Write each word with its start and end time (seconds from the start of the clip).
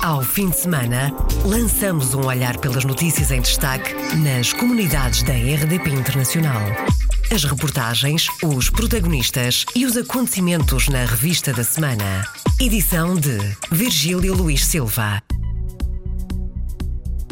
Ao 0.00 0.22
fim 0.22 0.48
de 0.48 0.56
semana, 0.56 1.12
lançamos 1.44 2.14
um 2.14 2.24
olhar 2.24 2.56
pelas 2.58 2.84
notícias 2.84 3.32
em 3.32 3.40
destaque 3.40 3.92
nas 4.18 4.52
comunidades 4.52 5.24
da 5.24 5.32
RDP 5.32 5.90
Internacional. 5.90 6.62
As 7.32 7.42
reportagens, 7.42 8.28
os 8.44 8.70
protagonistas 8.70 9.66
e 9.74 9.84
os 9.84 9.96
acontecimentos 9.96 10.88
na 10.88 11.04
revista 11.04 11.52
da 11.52 11.64
semana. 11.64 12.24
Edição 12.60 13.16
de 13.16 13.38
Virgílio 13.72 14.34
Luís 14.34 14.64
Silva. 14.64 15.20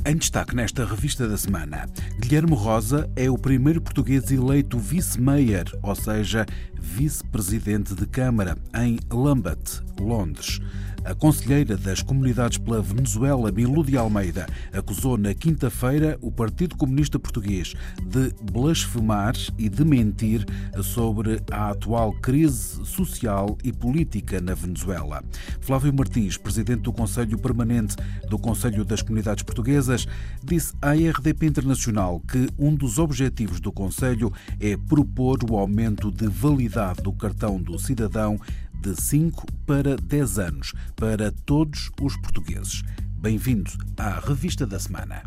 Em 0.04 0.16
destaque 0.16 0.54
nesta 0.54 0.84
revista 0.84 1.28
da 1.28 1.36
semana, 1.36 1.88
Guilherme 2.20 2.54
Rosa 2.54 3.08
é 3.14 3.30
o 3.30 3.38
primeiro 3.38 3.80
português 3.80 4.30
eleito 4.32 4.76
vice-mayor, 4.76 5.64
ou 5.82 5.94
seja, 5.94 6.44
vice-presidente 6.78 7.94
de 7.94 8.06
Câmara, 8.06 8.56
em 8.74 8.98
Lambeth, 9.10 9.84
Londres. 10.00 10.60
A 11.06 11.14
conselheira 11.14 11.76
das 11.76 12.02
comunidades 12.02 12.58
pela 12.58 12.82
Venezuela, 12.82 13.52
Milu 13.52 13.84
de 13.84 13.96
Almeida, 13.96 14.44
acusou 14.72 15.16
na 15.16 15.32
quinta-feira 15.32 16.18
o 16.20 16.32
Partido 16.32 16.76
Comunista 16.76 17.16
Português 17.16 17.74
de 18.04 18.34
blasfemar 18.42 19.36
e 19.56 19.68
de 19.68 19.84
mentir 19.84 20.44
sobre 20.82 21.40
a 21.48 21.70
atual 21.70 22.12
crise 22.14 22.84
social 22.84 23.56
e 23.62 23.72
política 23.72 24.40
na 24.40 24.52
Venezuela. 24.54 25.22
Flávio 25.60 25.94
Martins, 25.94 26.36
presidente 26.36 26.80
do 26.80 26.92
Conselho 26.92 27.38
Permanente 27.38 27.94
do 28.28 28.36
Conselho 28.36 28.84
das 28.84 29.00
Comunidades 29.00 29.44
Portuguesas, 29.44 30.08
disse 30.42 30.74
à 30.82 30.90
RDP 30.92 31.46
Internacional 31.46 32.18
que 32.18 32.48
um 32.58 32.74
dos 32.74 32.98
objetivos 32.98 33.60
do 33.60 33.70
Conselho 33.70 34.32
é 34.58 34.76
propor 34.76 35.38
o 35.48 35.56
aumento 35.56 36.10
de 36.10 36.26
validade 36.26 37.00
do 37.00 37.12
cartão 37.12 37.62
do 37.62 37.78
cidadão 37.78 38.40
de 38.80 38.94
5 38.94 39.46
para 39.66 39.96
10 39.96 40.38
anos 40.38 40.72
para 40.94 41.32
todos 41.44 41.90
os 42.00 42.16
portugueses. 42.16 42.82
Bem-vindo 43.18 43.70
à 43.96 44.20
Revista 44.20 44.66
da 44.66 44.78
Semana. 44.78 45.22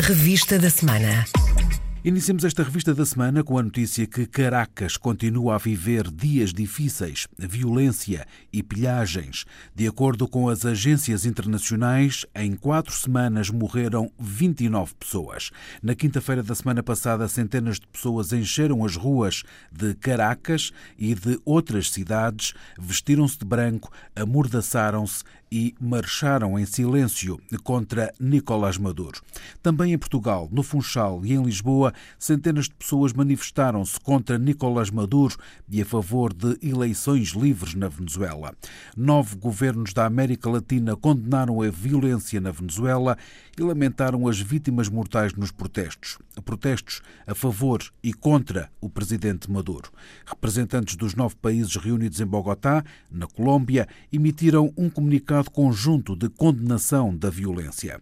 Revista 0.00 0.58
da 0.58 0.70
Semana. 0.70 1.24
Iniciamos 2.08 2.42
esta 2.42 2.62
revista 2.62 2.94
da 2.94 3.04
semana 3.04 3.44
com 3.44 3.58
a 3.58 3.62
notícia 3.62 4.06
que 4.06 4.24
Caracas 4.24 4.96
continua 4.96 5.56
a 5.56 5.58
viver 5.58 6.10
dias 6.10 6.54
difíceis, 6.54 7.28
violência 7.38 8.26
e 8.50 8.62
pilhagens. 8.62 9.44
De 9.74 9.86
acordo 9.86 10.26
com 10.26 10.48
as 10.48 10.64
agências 10.64 11.26
internacionais, 11.26 12.24
em 12.34 12.56
quatro 12.56 12.94
semanas 12.94 13.50
morreram 13.50 14.10
29 14.18 14.94
pessoas. 14.94 15.50
Na 15.82 15.94
quinta-feira 15.94 16.42
da 16.42 16.54
semana 16.54 16.82
passada, 16.82 17.28
centenas 17.28 17.78
de 17.78 17.86
pessoas 17.86 18.32
encheram 18.32 18.86
as 18.86 18.96
ruas 18.96 19.42
de 19.70 19.94
Caracas 19.94 20.72
e 20.96 21.14
de 21.14 21.38
outras 21.44 21.90
cidades, 21.90 22.54
vestiram-se 22.80 23.38
de 23.38 23.44
branco, 23.44 23.92
amordaçaram-se 24.16 25.24
e 25.50 25.74
marcharam 25.80 26.58
em 26.58 26.66
silêncio 26.66 27.40
contra 27.62 28.12
Nicolás 28.20 28.76
Maduro. 28.76 29.20
Também 29.62 29.92
em 29.92 29.98
Portugal, 29.98 30.48
no 30.52 30.62
Funchal 30.62 31.24
e 31.24 31.32
em 31.32 31.42
Lisboa, 31.42 31.92
centenas 32.18 32.66
de 32.66 32.74
pessoas 32.74 33.12
manifestaram-se 33.12 33.98
contra 34.00 34.38
Nicolás 34.38 34.90
Maduro 34.90 35.36
e 35.68 35.80
a 35.80 35.84
favor 35.84 36.32
de 36.32 36.58
eleições 36.62 37.28
livres 37.28 37.74
na 37.74 37.88
Venezuela. 37.88 38.54
Nove 38.96 39.36
governos 39.36 39.92
da 39.92 40.04
América 40.04 40.50
Latina 40.50 40.96
condenaram 40.96 41.62
a 41.62 41.70
violência 41.70 42.40
na 42.40 42.50
Venezuela 42.50 43.16
e 43.58 43.62
lamentaram 43.62 44.28
as 44.28 44.38
vítimas 44.38 44.88
mortais 44.88 45.32
nos 45.34 45.50
protestos. 45.50 46.18
Protestos 46.44 47.00
a 47.26 47.34
favor 47.34 47.82
e 48.02 48.12
contra 48.12 48.70
o 48.80 48.88
presidente 48.88 49.50
Maduro. 49.50 49.90
Representantes 50.24 50.96
dos 50.96 51.14
nove 51.14 51.34
países 51.36 51.74
reunidos 51.76 52.20
em 52.20 52.26
Bogotá, 52.26 52.84
na 53.10 53.26
Colômbia, 53.26 53.88
emitiram 54.12 54.72
um 54.76 54.88
comunicado 54.88 55.37
comunicado 55.38 55.50
conjunto 55.50 56.16
de 56.16 56.28
condenação 56.28 57.16
da 57.16 57.30
violência. 57.30 58.00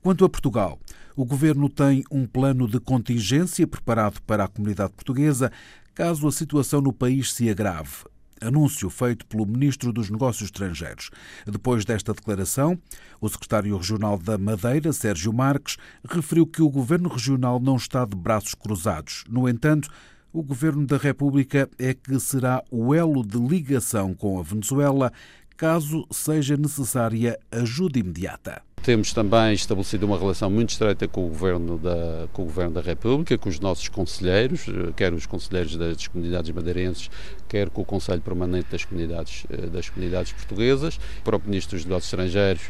Quanto 0.00 0.24
a 0.24 0.28
Portugal, 0.28 0.78
o 1.16 1.24
governo 1.24 1.68
tem 1.68 2.02
um 2.10 2.26
plano 2.26 2.66
de 2.66 2.80
contingência 2.80 3.66
preparado 3.66 4.20
para 4.22 4.44
a 4.44 4.48
comunidade 4.48 4.92
portuguesa 4.92 5.52
caso 5.94 6.26
a 6.26 6.32
situação 6.32 6.80
no 6.80 6.92
país 6.92 7.32
se 7.32 7.50
agrave. 7.50 8.04
Anúncio 8.40 8.88
feito 8.88 9.26
pelo 9.26 9.44
Ministro 9.44 9.92
dos 9.92 10.10
Negócios 10.10 10.44
Estrangeiros. 10.44 11.10
Depois 11.44 11.84
desta 11.84 12.14
declaração, 12.14 12.78
o 13.20 13.28
secretário 13.28 13.76
regional 13.76 14.16
da 14.16 14.38
Madeira, 14.38 14.92
Sérgio 14.92 15.32
Marques, 15.32 15.76
referiu 16.08 16.46
que 16.46 16.62
o 16.62 16.70
governo 16.70 17.08
regional 17.08 17.58
não 17.58 17.74
está 17.74 18.04
de 18.04 18.16
braços 18.16 18.54
cruzados. 18.54 19.24
No 19.28 19.48
entanto, 19.48 19.90
o 20.32 20.42
Governo 20.42 20.86
da 20.86 20.98
República 20.98 21.68
é 21.78 21.94
que 21.94 22.20
será 22.20 22.62
o 22.70 22.94
elo 22.94 23.26
de 23.26 23.38
ligação 23.38 24.14
com 24.14 24.38
a 24.38 24.42
Venezuela 24.42 25.10
caso 25.58 26.06
seja 26.08 26.56
necessária 26.56 27.36
ajuda 27.50 27.98
imediata. 27.98 28.62
Temos 28.80 29.12
também 29.12 29.54
estabelecido 29.54 30.06
uma 30.06 30.16
relação 30.16 30.48
muito 30.48 30.70
estreita 30.70 31.08
com 31.08 31.26
o 31.26 31.28
Governo 31.30 31.76
da, 31.76 32.28
com 32.32 32.42
o 32.42 32.44
Governo 32.44 32.74
da 32.74 32.80
República, 32.80 33.36
com 33.36 33.48
os 33.48 33.58
nossos 33.58 33.88
conselheiros, 33.88 34.66
quer 34.96 35.12
os 35.12 35.26
conselheiros 35.26 35.76
das 35.76 36.06
comunidades 36.06 36.52
madeirenses, 36.52 37.10
quer 37.48 37.68
com 37.70 37.82
o 37.82 37.84
Conselho 37.84 38.22
Permanente 38.22 38.68
das 38.70 38.84
Comunidades, 38.84 39.44
eh, 39.50 39.66
das 39.66 39.90
comunidades 39.90 40.32
Portuguesas. 40.32 40.98
O 41.26 41.40
Ministro 41.44 41.76
dos 41.76 41.84
Negócios 41.84 42.12
Estrangeiros, 42.12 42.62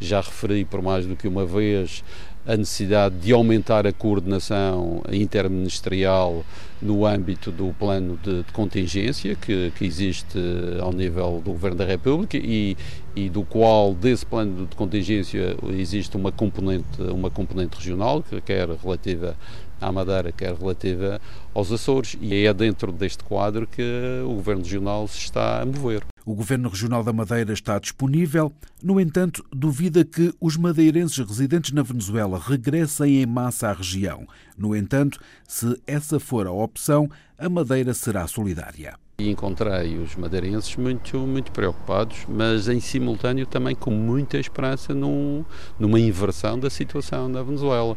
já 0.00 0.20
referi 0.20 0.64
por 0.64 0.80
mais 0.80 1.04
do 1.04 1.16
que 1.16 1.26
uma 1.26 1.44
vez 1.44 2.04
a 2.46 2.56
necessidade 2.56 3.16
de 3.16 3.32
aumentar 3.32 3.86
a 3.86 3.92
coordenação 3.92 5.02
interministerial 5.10 6.44
no 6.80 7.04
âmbito 7.04 7.50
do 7.50 7.74
plano 7.78 8.18
de, 8.22 8.42
de 8.42 8.52
contingência 8.52 9.34
que, 9.34 9.72
que, 9.76 9.84
existe 9.84 10.38
ao 10.80 10.92
nível 10.92 11.40
do 11.44 11.52
Governo 11.52 11.78
da 11.78 11.84
República 11.84 12.36
e, 12.36 12.76
e 13.14 13.28
do 13.28 13.42
qual 13.42 13.94
desse 13.94 14.24
plano 14.24 14.66
de 14.66 14.76
contingência 14.76 15.56
existe 15.70 16.16
uma 16.16 16.30
componente, 16.30 17.02
uma 17.02 17.30
componente 17.30 17.76
regional, 17.76 18.22
que 18.22 18.40
quer 18.40 18.68
relativa 18.68 19.36
à 19.80 19.90
Madeira, 19.90 20.30
quer 20.30 20.54
relativa 20.54 21.20
aos 21.54 21.72
Açores, 21.72 22.16
e 22.20 22.46
é 22.46 22.54
dentro 22.54 22.92
deste 22.92 23.24
quadro 23.24 23.66
que 23.66 23.82
o 24.24 24.34
Governo 24.34 24.62
Regional 24.62 25.08
se 25.08 25.18
está 25.18 25.62
a 25.62 25.66
mover. 25.66 26.02
O 26.26 26.34
Governo 26.34 26.68
Regional 26.68 27.04
da 27.04 27.12
Madeira 27.12 27.52
está 27.52 27.78
disponível, 27.78 28.52
no 28.82 28.98
entanto, 29.00 29.44
duvida 29.52 30.04
que 30.04 30.34
os 30.40 30.56
madeirenses 30.56 31.16
residentes 31.18 31.70
na 31.70 31.84
Venezuela 31.84 32.42
regressem 32.44 33.22
em 33.22 33.26
massa 33.26 33.68
à 33.68 33.72
região. 33.72 34.26
No 34.58 34.74
entanto, 34.74 35.20
se 35.46 35.80
essa 35.86 36.18
for 36.18 36.48
a 36.48 36.50
opção, 36.50 37.08
a 37.38 37.48
Madeira 37.48 37.94
será 37.94 38.26
solidária. 38.26 38.98
Encontrei 39.20 39.98
os 39.98 40.16
madeirenses 40.16 40.74
muito, 40.74 41.16
muito 41.16 41.52
preocupados, 41.52 42.26
mas 42.28 42.66
em 42.66 42.80
simultâneo 42.80 43.46
também 43.46 43.76
com 43.76 43.92
muita 43.92 44.36
esperança 44.36 44.92
num, 44.92 45.44
numa 45.78 46.00
inversão 46.00 46.58
da 46.58 46.68
situação 46.68 47.28
na 47.28 47.40
Venezuela 47.40 47.96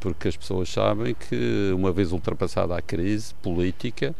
porque 0.00 0.28
as 0.28 0.36
pessoas 0.36 0.68
sabem 0.68 1.14
que, 1.14 1.72
uma 1.74 1.90
vez 1.90 2.12
ultrapassada 2.12 2.76
a 2.76 2.80
crise 2.80 3.34
política, 3.42 4.14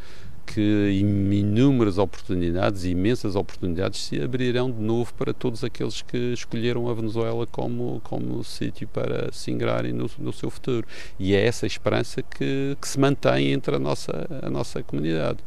que 0.54 0.90
inúmeras 0.90 1.98
oportunidades, 1.98 2.84
imensas 2.84 3.36
oportunidades 3.36 4.00
se 4.00 4.20
abrirão 4.20 4.70
de 4.70 4.80
novo 4.80 5.12
para 5.14 5.34
todos 5.34 5.62
aqueles 5.62 6.00
que 6.00 6.32
escolheram 6.32 6.88
a 6.88 6.94
Venezuela 6.94 7.46
como, 7.46 8.00
como 8.02 8.42
sítio 8.42 8.88
para 8.88 9.30
se 9.30 9.50
ingrarem 9.50 9.92
no, 9.92 10.10
no 10.18 10.32
seu 10.32 10.50
futuro. 10.50 10.86
E 11.18 11.34
é 11.34 11.46
essa 11.46 11.66
esperança 11.66 12.22
que, 12.22 12.76
que 12.80 12.88
se 12.88 12.98
mantém 12.98 13.52
entre 13.52 13.76
a 13.76 13.78
nossa, 13.78 14.26
a 14.42 14.48
nossa 14.48 14.82
comunidade. 14.82 15.38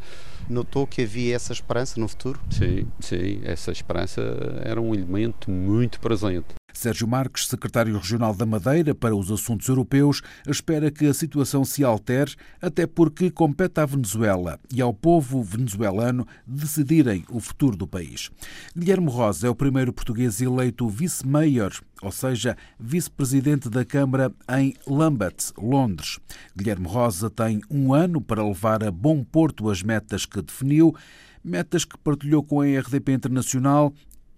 Notou 0.47 0.85
que 0.85 1.01
havia 1.01 1.35
essa 1.35 1.53
esperança 1.53 1.99
no 1.99 2.07
futuro? 2.07 2.39
Sim, 2.49 2.87
sim, 2.99 3.41
essa 3.43 3.71
esperança 3.71 4.21
era 4.63 4.79
um 4.79 4.93
elemento 4.93 5.49
muito 5.49 5.99
presente. 5.99 6.60
Sérgio 6.81 7.07
Marques, 7.07 7.45
secretário 7.45 7.95
regional 7.95 8.33
da 8.33 8.43
Madeira 8.43 8.95
para 8.95 9.15
os 9.15 9.31
assuntos 9.31 9.67
europeus, 9.67 10.23
espera 10.47 10.89
que 10.89 11.05
a 11.05 11.13
situação 11.13 11.63
se 11.63 11.83
altere, 11.83 12.33
até 12.59 12.87
porque 12.87 13.29
compete 13.29 13.79
à 13.79 13.85
Venezuela 13.85 14.59
e 14.73 14.81
ao 14.81 14.91
povo 14.91 15.43
venezuelano 15.43 16.25
decidirem 16.43 17.23
o 17.29 17.39
futuro 17.39 17.77
do 17.77 17.85
país. 17.85 18.31
Guilherme 18.75 19.11
Rosa 19.11 19.45
é 19.45 19.49
o 19.51 19.53
primeiro 19.53 19.93
português 19.93 20.41
eleito 20.41 20.89
vice-mayor, 20.89 21.71
ou 22.01 22.11
seja, 22.11 22.57
vice-presidente 22.79 23.69
da 23.69 23.85
Câmara 23.85 24.33
em 24.57 24.73
Lambeth, 24.87 25.53
Londres. 25.59 26.17
Guilherme 26.57 26.87
Rosa 26.87 27.29
tem 27.29 27.61
um 27.69 27.93
ano 27.93 28.19
para 28.19 28.43
levar 28.43 28.83
a 28.83 28.89
bom 28.89 29.23
porto 29.23 29.69
as 29.69 29.83
metas 29.83 30.25
que 30.25 30.41
definiu 30.41 30.95
metas 31.43 31.85
que 31.85 31.97
partilhou 31.97 32.43
com 32.43 32.61
a 32.61 32.65
RDP 32.65 33.13
Internacional 33.13 33.93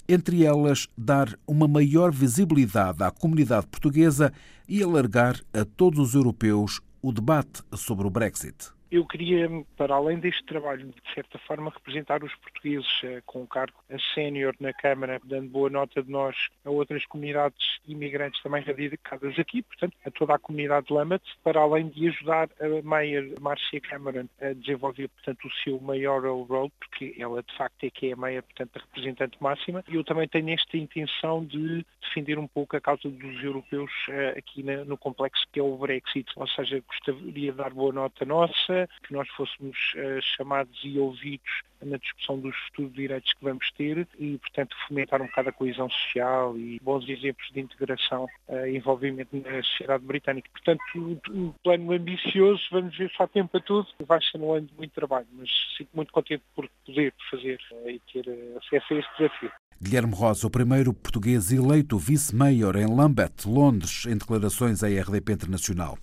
entre 0.08 0.44
elas 0.44 0.88
dar 0.98 1.38
uma 1.48 1.68
maior 1.68 2.12
visibilidade 2.12 3.04
à 3.04 3.12
comunidade 3.12 3.68
portuguesa 3.68 4.32
e 4.68 4.82
alargar 4.82 5.40
a 5.54 5.66
todos 5.66 6.00
os 6.00 6.16
europeus 6.16 6.82
o 7.02 7.12
debate 7.12 7.62
sobre 7.76 8.08
o 8.08 8.10
Brexit. 8.10 8.70
Eu 8.94 9.08
queria, 9.08 9.50
para 9.76 9.96
além 9.96 10.20
deste 10.20 10.44
trabalho, 10.44 10.86
de 10.86 11.14
certa 11.16 11.40
forma, 11.40 11.72
representar 11.72 12.24
os 12.24 12.32
portugueses 12.36 12.88
com 13.26 13.42
o 13.42 13.48
cargo 13.48 13.74
sénior 14.14 14.54
na 14.60 14.72
Câmara, 14.72 15.20
dando 15.24 15.50
boa 15.50 15.68
nota 15.68 16.04
de 16.04 16.12
nós 16.12 16.36
a 16.64 16.70
outras 16.70 17.04
comunidades 17.08 17.80
imigrantes 17.88 18.40
também 18.44 18.62
radicadas 18.62 19.40
aqui, 19.40 19.64
portanto, 19.64 19.98
a 20.06 20.12
toda 20.12 20.36
a 20.36 20.40
comunidade 20.40 20.86
de 20.86 20.94
Lambert, 20.94 21.24
para 21.44 21.60
além 21.60 21.90
de 21.90 22.08
ajudar 22.08 22.50
a 22.62 22.84
Mayor 22.84 23.34
Marcia 23.42 23.82
Cameron 23.82 24.28
a 24.40 24.54
desenvolver, 24.54 25.08
portanto, 25.08 25.48
o 25.48 25.52
seu 25.64 25.80
mayoral 25.82 26.44
role, 26.44 26.72
porque 26.80 27.16
ela 27.18 27.42
de 27.42 27.58
facto 27.58 27.84
é 27.86 27.90
que 27.90 28.10
é 28.10 28.14
a 28.14 28.16
meia, 28.16 28.44
portanto, 28.44 28.78
a 28.78 28.80
representante 28.80 29.38
máxima. 29.42 29.84
E 29.88 29.96
eu 29.96 30.04
também 30.04 30.28
tenho 30.28 30.52
esta 30.52 30.78
intenção 30.78 31.44
de 31.44 31.84
defender 32.00 32.38
um 32.38 32.48
pouco 32.48 32.78
a 32.78 32.82
causa 32.82 33.10
dos 33.10 33.44
europeus 33.44 33.92
uh, 34.10 34.38
aqui 34.38 34.62
no 34.62 34.98
complexo 34.98 35.48
que 35.52 35.60
é 35.60 35.64
o 35.64 35.78
Brexit. 35.78 36.32
Ou 36.36 36.48
seja, 36.48 36.80
gostaria 36.88 37.52
de 37.52 37.58
dar 37.58 37.72
boa 37.72 37.92
nota 37.92 38.24
nossa, 38.24 38.83
que 39.04 39.14
nós 39.14 39.28
fôssemos 39.30 39.78
uh, 39.96 40.22
chamados 40.22 40.80
e 40.84 40.98
ouvidos 41.00 41.62
na 41.82 41.98
discussão 41.98 42.40
dos 42.40 42.56
futuros 42.68 42.94
direitos 42.94 43.34
que 43.34 43.44
vamos 43.44 43.70
ter 43.72 44.08
e, 44.18 44.38
portanto, 44.38 44.76
fomentar 44.88 45.22
um 45.22 45.26
bocado 45.26 45.50
a 45.50 45.52
coesão 45.52 45.90
social 45.90 46.58
e 46.58 46.80
bons 46.82 47.08
exemplos 47.10 47.50
de 47.52 47.60
integração 47.60 48.26
e 48.50 48.78
envolvimento 48.78 49.36
na 49.36 49.62
sociedade 49.64 50.06
britânica. 50.06 50.50
Portanto, 50.50 50.82
um 51.30 51.52
plano 51.62 51.92
ambicioso, 51.92 52.62
vamos 52.72 52.98
ver 52.98 53.10
se 53.10 53.22
há 53.22 53.28
tempo 53.28 53.50
para 53.50 53.60
tudo, 53.60 53.88
vai 54.08 54.22
ser 54.22 54.38
um 54.38 54.54
ano 54.54 54.68
de 54.68 54.74
muito 54.76 54.94
trabalho, 54.94 55.28
mas 55.34 55.50
fico 55.78 55.92
muito 55.94 56.14
contente 56.14 56.44
por 56.56 56.70
poder 56.86 57.14
fazer 57.30 57.60
uh, 57.72 57.90
e 57.90 58.00
ter 58.12 58.30
acesso 58.58 58.94
a 58.94 58.98
este 59.00 59.18
desafio. 59.18 59.52
Guilherme 59.84 60.14
Rosa, 60.16 60.48
o 60.48 60.50
primeiro 60.50 60.94
português 60.94 61.52
eleito 61.52 61.98
vice-mayor 61.98 62.78
em 62.78 62.88
Lambeth, 62.88 63.46
Londres, 63.46 64.06
em 64.06 64.18
declarações 64.18 64.82
à 64.82 64.88
RDP 64.88 65.34
Internacional. 65.34 65.98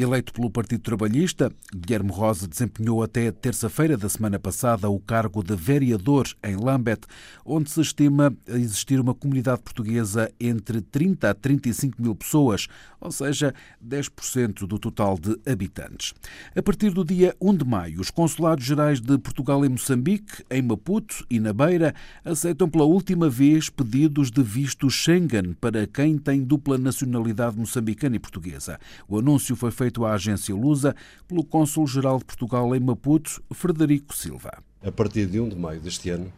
Eleito 0.00 0.32
pelo 0.32 0.48
Partido 0.48 0.80
Trabalhista, 0.80 1.52
Guilherme 1.74 2.12
Rosa 2.12 2.46
desempenhou 2.46 3.02
até 3.02 3.32
terça-feira 3.32 3.96
da 3.96 4.08
semana 4.08 4.38
passada 4.38 4.88
o 4.88 5.00
cargo 5.00 5.42
de 5.42 5.56
vereador 5.56 6.28
em 6.40 6.54
Lambeth, 6.54 7.00
onde 7.44 7.68
se 7.68 7.80
estima 7.80 8.32
existir 8.46 9.00
uma 9.00 9.12
comunidade 9.12 9.60
portuguesa 9.60 10.30
entre 10.38 10.80
30 10.80 11.28
a 11.30 11.34
35 11.34 12.00
mil 12.00 12.14
pessoas, 12.14 12.68
ou 13.00 13.10
seja, 13.10 13.52
10% 13.84 14.68
do 14.68 14.78
total 14.78 15.18
de 15.18 15.36
habitantes. 15.44 16.14
A 16.54 16.62
partir 16.62 16.92
do 16.92 17.04
dia 17.04 17.34
1 17.40 17.56
de 17.56 17.64
maio, 17.64 18.00
os 18.00 18.08
consulados 18.08 18.64
gerais 18.64 19.00
de 19.00 19.18
Portugal 19.18 19.64
em 19.64 19.68
Moçambique, 19.68 20.44
em 20.48 20.62
Maputo 20.62 21.26
e 21.28 21.40
na 21.40 21.52
Beira 21.52 21.92
aceitam 22.24 22.70
pela 22.70 22.84
última 22.84 23.28
vez 23.28 23.68
pedidos 23.68 24.30
de 24.30 24.44
visto 24.44 24.88
Schengen 24.88 25.54
para 25.60 25.88
quem 25.88 26.16
tem 26.16 26.44
dupla 26.44 26.78
nacionalidade 26.78 27.58
moçambicana 27.58 28.14
e 28.14 28.20
portuguesa. 28.20 28.78
O 29.08 29.18
anúncio 29.18 29.56
foi 29.56 29.72
feito 29.72 29.87
à 30.04 30.14
agência 30.14 30.54
Lusa 30.54 30.94
pelo 31.26 31.44
Cônsul-Geral 31.44 32.18
de 32.18 32.24
Portugal 32.24 32.74
em 32.74 32.80
Maputo, 32.80 33.42
Frederico 33.52 34.14
Silva. 34.14 34.62
A 34.82 34.92
partir 34.92 35.26
de 35.26 35.40
1 35.40 35.48
de 35.50 35.56
maio 35.56 35.80
deste 35.80 36.10
ano, 36.10 36.32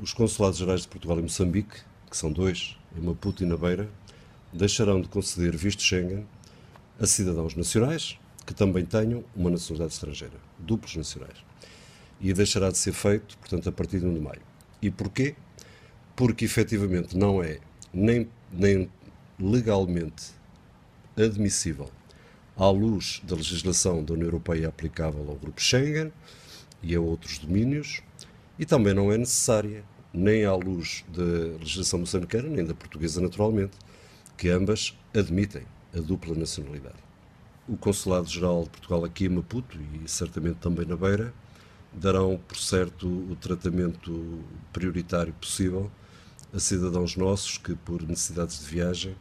os 0.00 0.12
Consulados 0.12 0.58
Gerais 0.58 0.82
de 0.82 0.88
Portugal 0.88 1.18
e 1.18 1.22
Moçambique, 1.22 1.80
que 2.10 2.16
são 2.16 2.32
dois, 2.32 2.76
em 2.96 3.00
Maputo 3.00 3.42
e 3.42 3.46
na 3.46 3.56
Beira, 3.56 3.88
deixarão 4.52 5.00
de 5.00 5.08
conceder 5.08 5.56
visto 5.56 5.82
Schengen 5.82 6.26
a 7.00 7.06
cidadãos 7.06 7.54
nacionais 7.54 8.18
que 8.46 8.54
também 8.54 8.84
tenham 8.84 9.24
uma 9.34 9.50
nacionalidade 9.50 9.94
estrangeira, 9.94 10.34
duplos 10.58 10.96
nacionais. 10.96 11.36
E 12.20 12.32
deixará 12.32 12.70
de 12.70 12.78
ser 12.78 12.92
feito, 12.92 13.36
portanto, 13.38 13.68
a 13.68 13.72
partir 13.72 14.00
de 14.00 14.06
1 14.06 14.14
de 14.14 14.20
maio. 14.20 14.42
E 14.80 14.90
porquê? 14.90 15.34
Porque 16.14 16.44
efetivamente 16.44 17.16
não 17.16 17.42
é 17.42 17.58
nem, 17.92 18.28
nem 18.52 18.90
legalmente 19.38 20.32
admissível 21.16 21.90
à 22.56 22.68
luz 22.68 23.22
da 23.24 23.34
legislação 23.34 24.04
da 24.04 24.14
União 24.14 24.26
Europeia 24.26 24.68
aplicável 24.68 25.24
ao 25.28 25.36
Grupo 25.36 25.60
Schengen 25.60 26.12
e 26.82 26.94
a 26.94 27.00
outros 27.00 27.38
domínios, 27.38 28.02
e 28.58 28.66
também 28.66 28.92
não 28.92 29.10
é 29.10 29.16
necessária, 29.16 29.84
nem 30.12 30.44
à 30.44 30.54
luz 30.54 31.04
da 31.08 31.58
legislação 31.58 32.00
moçambicana, 32.00 32.48
nem 32.48 32.64
da 32.64 32.74
portuguesa, 32.74 33.20
naturalmente, 33.20 33.76
que 34.36 34.48
ambas 34.48 34.96
admitem 35.14 35.62
a 35.96 36.00
dupla 36.00 36.34
nacionalidade. 36.34 36.96
O 37.68 37.76
Consulado-Geral 37.76 38.64
de 38.64 38.70
Portugal 38.70 39.04
aqui 39.04 39.26
em 39.26 39.30
Maputo, 39.30 39.78
e 40.04 40.08
certamente 40.08 40.56
também 40.56 40.84
na 40.84 40.96
Beira, 40.96 41.32
darão, 41.92 42.40
por 42.48 42.56
certo, 42.56 43.06
o 43.06 43.36
tratamento 43.36 44.40
prioritário 44.72 45.32
possível 45.34 45.90
a 46.52 46.58
cidadãos 46.58 47.16
nossos 47.16 47.56
que, 47.56 47.74
por 47.74 48.02
necessidades 48.02 48.58
de 48.60 48.66
viagem, 48.66 49.16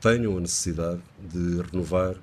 tenham 0.00 0.36
a 0.36 0.40
necessidade 0.40 1.00
de 1.20 1.60
renovar 1.62 2.16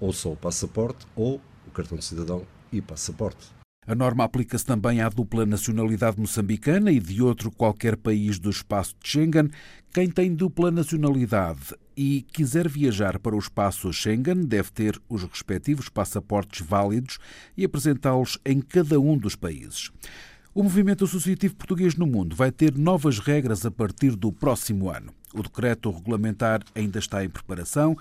ou 0.00 0.12
só 0.12 0.32
o 0.32 0.36
passaporte 0.36 1.06
ou 1.14 1.40
o 1.66 1.70
cartão 1.70 1.98
de 1.98 2.04
cidadão 2.04 2.46
e 2.72 2.80
passaporte. 2.80 3.56
A 3.86 3.94
norma 3.94 4.24
aplica-se 4.24 4.66
também 4.66 5.00
à 5.00 5.08
dupla 5.08 5.46
nacionalidade 5.46 6.18
moçambicana 6.18 6.90
e 6.90 6.98
de 6.98 7.22
outro 7.22 7.52
qualquer 7.52 7.96
país 7.96 8.36
do 8.36 8.50
espaço 8.50 8.96
de 9.00 9.08
Schengen. 9.08 9.48
Quem 9.94 10.10
tem 10.10 10.34
dupla 10.34 10.72
nacionalidade 10.72 11.72
e 11.96 12.26
quiser 12.32 12.68
viajar 12.68 13.20
para 13.20 13.36
o 13.36 13.38
espaço 13.38 13.92
Schengen 13.92 14.44
deve 14.44 14.72
ter 14.72 15.00
os 15.08 15.22
respectivos 15.22 15.88
passaportes 15.88 16.66
válidos 16.66 17.18
e 17.56 17.64
apresentá-los 17.64 18.40
em 18.44 18.60
cada 18.60 18.98
um 18.98 19.16
dos 19.16 19.36
países. 19.36 19.92
O 20.52 20.64
movimento 20.64 21.04
associativo 21.04 21.54
português 21.54 21.94
no 21.94 22.06
mundo 22.06 22.34
vai 22.34 22.50
ter 22.50 22.76
novas 22.76 23.20
regras 23.20 23.64
a 23.64 23.70
partir 23.70 24.16
do 24.16 24.32
próximo 24.32 24.90
ano. 24.90 25.12
O 25.32 25.42
decreto 25.42 25.92
regulamentar 25.92 26.60
ainda 26.74 26.98
está 26.98 27.24
em 27.24 27.28
preparação 27.28 27.96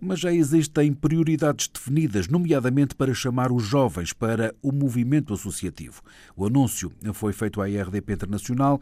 mas 0.00 0.20
já 0.20 0.32
existem 0.32 0.92
prioridades 0.92 1.68
definidas, 1.68 2.28
nomeadamente 2.28 2.94
para 2.94 3.12
chamar 3.12 3.50
os 3.50 3.64
jovens 3.64 4.12
para 4.12 4.54
o 4.62 4.72
movimento 4.72 5.34
associativo. 5.34 6.02
O 6.36 6.46
anúncio 6.46 6.92
foi 7.12 7.32
feito 7.32 7.60
à 7.60 7.66
RDP 7.66 8.12
Internacional 8.12 8.80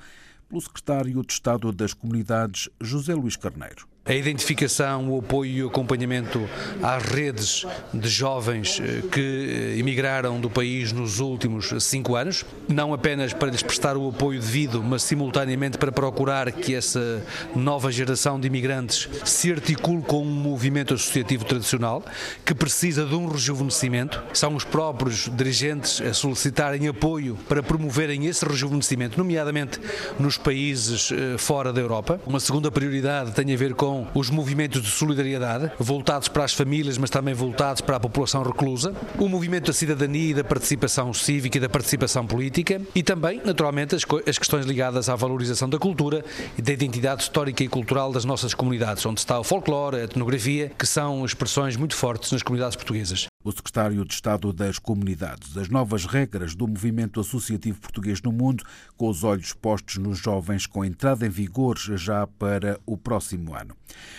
pelo 0.48 0.60
secretário 0.60 1.24
de 1.24 1.32
Estado 1.32 1.72
das 1.72 1.92
Comunidades, 1.92 2.68
José 2.80 3.14
Luís 3.14 3.36
Carneiro 3.36 3.86
a 4.06 4.14
identificação, 4.14 5.10
o 5.10 5.18
apoio 5.18 5.50
e 5.50 5.64
o 5.64 5.68
acompanhamento 5.68 6.48
às 6.82 7.02
redes 7.02 7.66
de 7.92 8.08
jovens 8.08 8.80
eh, 8.80 9.02
que 9.10 9.74
eh, 9.74 9.78
emigraram 9.78 10.40
do 10.40 10.48
país 10.48 10.92
nos 10.92 11.18
últimos 11.18 11.72
cinco 11.80 12.14
anos, 12.14 12.44
não 12.68 12.94
apenas 12.94 13.32
para 13.32 13.50
lhes 13.50 13.62
prestar 13.62 13.96
o 13.96 14.08
apoio 14.08 14.40
devido, 14.40 14.82
mas 14.82 15.02
simultaneamente 15.02 15.76
para 15.76 15.90
procurar 15.90 16.52
que 16.52 16.74
essa 16.74 17.22
nova 17.54 17.90
geração 17.90 18.38
de 18.38 18.46
imigrantes 18.46 19.08
se 19.24 19.50
articule 19.50 20.02
com 20.02 20.22
um 20.22 20.30
movimento 20.30 20.94
associativo 20.94 21.44
tradicional 21.44 22.04
que 22.44 22.54
precisa 22.54 23.04
de 23.04 23.14
um 23.14 23.28
rejuvenescimento. 23.28 24.22
São 24.32 24.54
os 24.54 24.64
próprios 24.64 25.28
dirigentes 25.34 26.00
a 26.00 26.14
solicitarem 26.14 26.86
apoio 26.86 27.36
para 27.48 27.62
promoverem 27.62 28.26
esse 28.26 28.44
rejuvenescimento, 28.44 29.18
nomeadamente 29.18 29.80
nos 30.18 30.38
países 30.38 31.10
eh, 31.10 31.36
fora 31.38 31.72
da 31.72 31.80
Europa. 31.80 32.20
Uma 32.24 32.38
segunda 32.38 32.70
prioridade 32.70 33.32
tem 33.32 33.52
a 33.52 33.56
ver 33.56 33.74
com 33.74 33.95
os 34.14 34.30
movimentos 34.30 34.82
de 34.82 34.90
solidariedade, 34.90 35.70
voltados 35.78 36.28
para 36.28 36.44
as 36.44 36.52
famílias, 36.52 36.98
mas 36.98 37.10
também 37.10 37.34
voltados 37.34 37.80
para 37.80 37.96
a 37.96 38.00
população 38.00 38.42
reclusa, 38.42 38.92
o 39.18 39.28
movimento 39.28 39.66
da 39.66 39.72
cidadania 39.72 40.30
e 40.30 40.34
da 40.34 40.44
participação 40.44 41.12
cívica 41.12 41.58
e 41.58 41.60
da 41.60 41.68
participação 41.68 42.26
política 42.26 42.80
e 42.94 43.02
também, 43.02 43.40
naturalmente, 43.44 43.94
as, 43.94 44.02
as 44.26 44.38
questões 44.38 44.66
ligadas 44.66 45.08
à 45.08 45.14
valorização 45.14 45.68
da 45.68 45.78
cultura 45.78 46.24
e 46.58 46.62
da 46.62 46.72
identidade 46.72 47.22
histórica 47.22 47.62
e 47.62 47.68
cultural 47.68 48.12
das 48.12 48.24
nossas 48.24 48.54
comunidades, 48.54 49.04
onde 49.06 49.20
está 49.20 49.38
o 49.38 49.44
folclore, 49.44 49.96
a 49.96 50.04
etnografia, 50.04 50.72
que 50.78 50.86
são 50.86 51.24
expressões 51.24 51.76
muito 51.76 51.94
fortes 51.94 52.32
nas 52.32 52.42
comunidades 52.42 52.76
portuguesas. 52.76 53.28
O 53.46 53.52
secretário 53.52 54.04
de 54.04 54.12
Estado 54.12 54.52
das 54.52 54.76
Comunidades, 54.76 55.56
as 55.56 55.68
novas 55.68 56.04
regras 56.04 56.56
do 56.56 56.66
movimento 56.66 57.20
associativo 57.20 57.80
português 57.80 58.20
no 58.20 58.32
mundo, 58.32 58.64
com 58.96 59.08
os 59.08 59.22
olhos 59.22 59.52
postos 59.52 59.98
nos 59.98 60.18
jovens, 60.18 60.66
com 60.66 60.84
entrada 60.84 61.24
em 61.24 61.30
vigor 61.30 61.78
já 61.78 62.26
para 62.26 62.80
o 62.84 62.98
próximo 62.98 63.54
ano. 63.54 63.76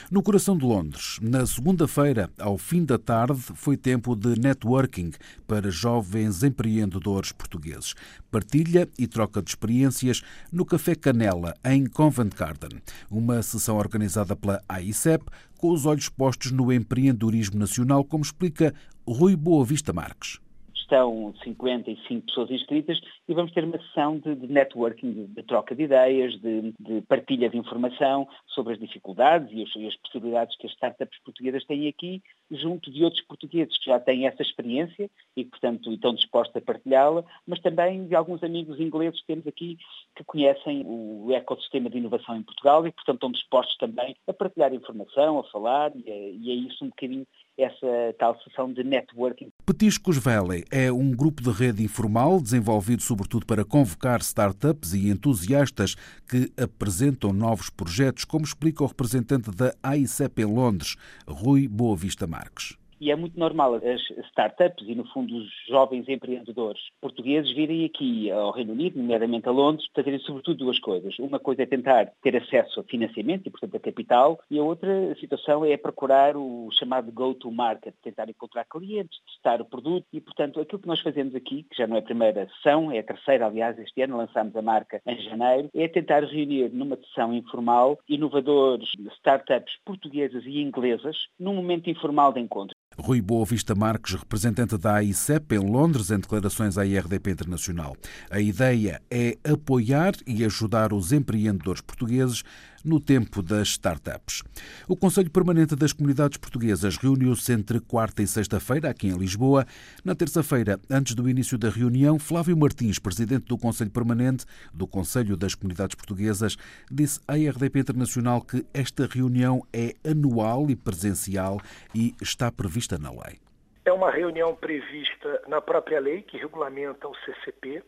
No 0.10 0.24
coração 0.24 0.57
de 0.57 0.63
Londres, 0.63 1.19
na 1.22 1.46
segunda-feira, 1.46 2.29
ao 2.39 2.57
fim 2.57 2.86
da 2.86 2.98
tarde, 2.98 3.41
foi 3.53 3.75
tempo 3.75 4.15
de 4.15 4.39
networking 4.39 5.12
para 5.46 5.69
jovens 5.69 6.41
empreendedores 6.41 7.34
portugueses. 7.34 7.96
Partilha 8.31 8.88
e 8.98 9.07
troca 9.07 9.41
de 9.41 9.50
experiências 9.50 10.22
no 10.51 10.65
Café 10.65 10.96
Canela, 10.96 11.55
em 11.63 11.86
Covent 11.86 12.34
Garden. 12.36 12.81
Uma 13.10 13.41
sessão 13.41 13.77
organizada 13.77 14.36
pela 14.36 14.62
AICEP, 14.67 15.25
com 15.57 15.72
os 15.72 15.86
olhos 15.86 16.10
postos 16.10 16.51
no 16.51 16.72
empreendedorismo 16.72 17.57
nacional, 17.57 18.03
como 18.03 18.24
explica 18.24 18.74
Rui 19.07 19.36
Boa 19.36 19.65
Vista 19.65 19.93
Marques 19.93 20.39
estão 20.88 21.34
55 21.44 22.25
pessoas 22.25 22.50
inscritas 22.50 23.00
e 23.27 23.34
vamos 23.34 23.51
ter 23.51 23.63
uma 23.65 23.77
sessão 23.77 24.17
de, 24.17 24.36
de 24.36 24.48
networking, 24.48 25.12
de, 25.12 25.27
de, 25.27 25.44
troca 25.44 25.75
de 25.75 25.84
ideias, 25.84 26.34
de, 26.39 26.74
de, 26.79 27.01
partilha 27.01 27.50
de 27.50 27.58
informação 27.58 28.27
sobre 28.48 28.74
as 28.74 28.79
dificuldades 28.79 29.50
e 29.51 29.63
as, 29.63 29.75
e 29.75 29.88
as, 29.88 29.96
possibilidades 29.98 30.56
que 30.58 30.65
as 30.65 30.74
startups 30.74 31.20
portuguesas 31.24 31.65
têm 31.65 31.89
aqui, 31.89 32.24
junto 32.50 32.89
de 32.89 33.03
outros 33.03 33.22
portugueses 33.24 33.77
que 33.77 33.89
já 33.89 34.00
têm 34.00 34.25
essa 34.25 34.41
experiência 34.41 35.10
e, 35.36 35.44
portanto, 35.44 35.91
estão 35.91 36.13
dispostos 36.13 36.56
a 36.56 36.62
partilhá-la, 36.62 37.25
mas 37.46 37.60
também 37.60 38.08
de 38.08 38.15
alguns 38.15 38.41
amigos 38.41 38.79
ingleses 38.79 39.20
que 39.20 39.27
temos 39.27 39.46
aqui 39.46 39.77
que 40.15 40.24
conhecem 40.24 40.84
o 40.86 41.32
ecossistema 41.34 41.89
de 41.89 41.98
inovação 41.98 42.38
em 42.38 42.44
Portugal 42.44 42.88
e, 42.88 42.91
portanto, 42.91 43.15
estão 43.17 43.32
dispostos 43.32 43.75
também 43.77 44.15
a 44.25 44.34
partilhar 44.34 44.74
informação, 44.74 45.39
a 45.39 45.44
falar, 45.44 45.91
e 45.96 46.10
é, 46.10 46.32
e 46.32 46.51
é 46.51 46.53
isso 46.53 46.86
um 46.86 46.89
bocadinho 46.89 47.27
essa 47.57 48.15
tal 48.19 48.37
sessão 48.43 48.71
de 48.71 48.83
networking. 48.83 49.51
Petiscos 49.65 50.17
Valley 50.17 50.63
é 50.71 50.91
um 50.91 51.11
grupo 51.11 51.41
de 51.41 51.51
rede 51.51 51.83
informal 51.83 52.39
desenvolvido 52.39 53.01
sobretudo 53.01 53.45
para 53.45 53.65
convocar 53.65 54.19
startups 54.21 54.93
e 54.93 55.09
entusiastas 55.09 55.95
que 56.27 56.51
apresentam 56.61 57.33
novos 57.33 57.69
projetos, 57.69 58.23
como 58.25 58.45
explica 58.45 58.83
o 58.83 58.87
representante 58.87 59.49
da 59.51 59.73
AICEP 59.81 60.41
em 60.41 60.45
Londres, 60.45 60.95
Rui 61.27 61.67
Boa 61.67 61.95
Vista 61.95 62.27
Marques. 62.27 62.77
E 63.00 63.12
é 63.12 63.16
muito 63.16 63.39
normal 63.39 63.75
as 63.75 64.01
startups 64.27 64.88
e, 64.88 64.96
no 64.96 65.06
fundo, 65.06 65.38
os 65.38 65.48
jovens 65.68 66.10
empreendedores 66.10 66.82
portugueses 67.00 67.51
virem 67.51 67.86
aqui 67.86 68.32
ao 68.32 68.51
Reino 68.51 68.74
Unido, 68.74 68.98
nomeadamente 68.98 69.48
a 69.48 69.51
Londres, 69.51 69.88
para 69.94 70.04
terem 70.04 70.20
sobretudo 70.20 70.58
duas 70.58 70.80
coisas. 70.80 71.18
Uma 71.20 71.39
coisa 71.39 71.62
é 71.62 71.66
tentar 71.68 72.12
ter 72.24 72.36
acesso 72.36 72.80
a 72.80 72.84
financiamento 72.84 73.46
e, 73.46 73.51
portanto, 73.51 73.77
a 73.77 73.80
capital, 73.80 74.39
e 74.50 74.58
a 74.58 74.63
outra 74.63 75.16
situação 75.20 75.63
é 75.63 75.77
procurar 75.77 76.36
o 76.36 76.70
chamado 76.72 77.12
go-to-market, 77.12 77.94
tentar 78.01 78.30
encontrar 78.30 78.66
clientes, 78.66 79.20
testar 79.27 79.62
o 79.62 79.66
produto 79.66 80.06
e, 80.12 80.20
portanto, 80.20 80.60
aquilo 80.60 80.82
que 80.82 80.88
nós 80.88 81.00
fazemos 81.00 81.36
aqui, 81.36 81.63
que 81.63 81.77
já 81.77 81.86
não 81.86 81.98
é 81.98 82.00
a 82.00 82.04
primeira 82.04 82.50
sessão, 82.56 82.92
é 82.92 83.00
a 83.00 83.04
terceira, 83.04 83.46
aliás, 83.46 83.77
este 83.77 84.01
ano 84.01 84.18
lançámos 84.18 84.56
a 84.56 84.62
marca 84.62 85.01
em 85.06 85.20
janeiro, 85.22 85.70
é 85.75 85.88
tentar 85.88 86.24
reunir 86.24 86.70
numa 86.70 86.96
sessão 86.98 87.34
informal 87.34 88.00
inovadores, 88.10 88.89
startups 89.18 89.77
portuguesas 89.86 90.44
e 90.46 90.62
inglesas, 90.62 91.27
num 91.39 91.54
momento 91.54 91.89
informal 91.89 92.34
de 92.34 92.39
encontro. 92.39 92.76
Rui 93.00 93.22
Boa 93.22 93.46
Vista 93.46 93.75
Marques, 93.75 94.16
representante 94.16 94.77
da 94.77 94.96
AICEP 94.96 95.56
em 95.56 95.60
Londres, 95.60 96.10
em 96.10 96.20
declarações 96.20 96.77
à 96.77 96.86
IRDP 96.86 97.32
Internacional. 97.32 97.96
A 98.30 98.39
ideia 98.39 99.01
é 99.10 99.38
apoiar 99.44 100.13
e 100.25 100.44
ajudar 100.44 100.92
os 100.92 101.12
empreendedores 101.12 101.82
portugueses 101.82 102.44
no 102.84 103.00
tempo 103.00 103.41
das 103.41 103.69
startups. 103.69 104.43
O 104.88 104.96
Conselho 104.96 105.29
Permanente 105.29 105.75
das 105.75 105.93
Comunidades 105.93 106.38
Portuguesas 106.38 106.98
reuniu-se 106.98 107.51
entre 107.51 107.79
quarta 107.79 108.22
e 108.22 108.27
sexta-feira, 108.27 108.89
aqui 108.89 109.07
em 109.07 109.17
Lisboa. 109.17 109.65
Na 110.03 110.15
terça-feira, 110.15 110.79
antes 110.89 111.15
do 111.15 111.29
início 111.29 111.57
da 111.57 111.69
reunião, 111.69 112.19
Flávio 112.19 112.57
Martins, 112.57 113.00
presidente 113.00 113.46
do 113.46 113.57
Conselho 113.57 113.91
Permanente 113.91 114.46
do 114.74 114.88
Conselho 114.88 115.38
das 115.38 115.55
Comunidades 115.55 115.96
Portuguesas, 115.96 116.57
disse 116.91 117.19
à 117.27 117.34
RDP 117.34 117.79
Internacional 117.79 118.41
que 118.41 118.65
esta 118.74 119.05
reunião 119.05 119.62
é 119.74 119.93
anual 120.07 120.69
e 120.69 120.75
presencial 120.75 121.60
e 121.93 122.13
está 122.22 122.51
prevista 122.51 122.98
na 122.98 123.12
lei. 123.12 123.39
É 123.88 123.91
uma 123.93 124.12
reunião 124.12 124.53
prevista 124.53 125.41
na 125.48 125.62
própria 125.62 126.00
lei 126.01 126.22
que 126.22 126.38
regulamenta 126.38 127.07
o 127.07 127.15
CCP. 127.24 127.81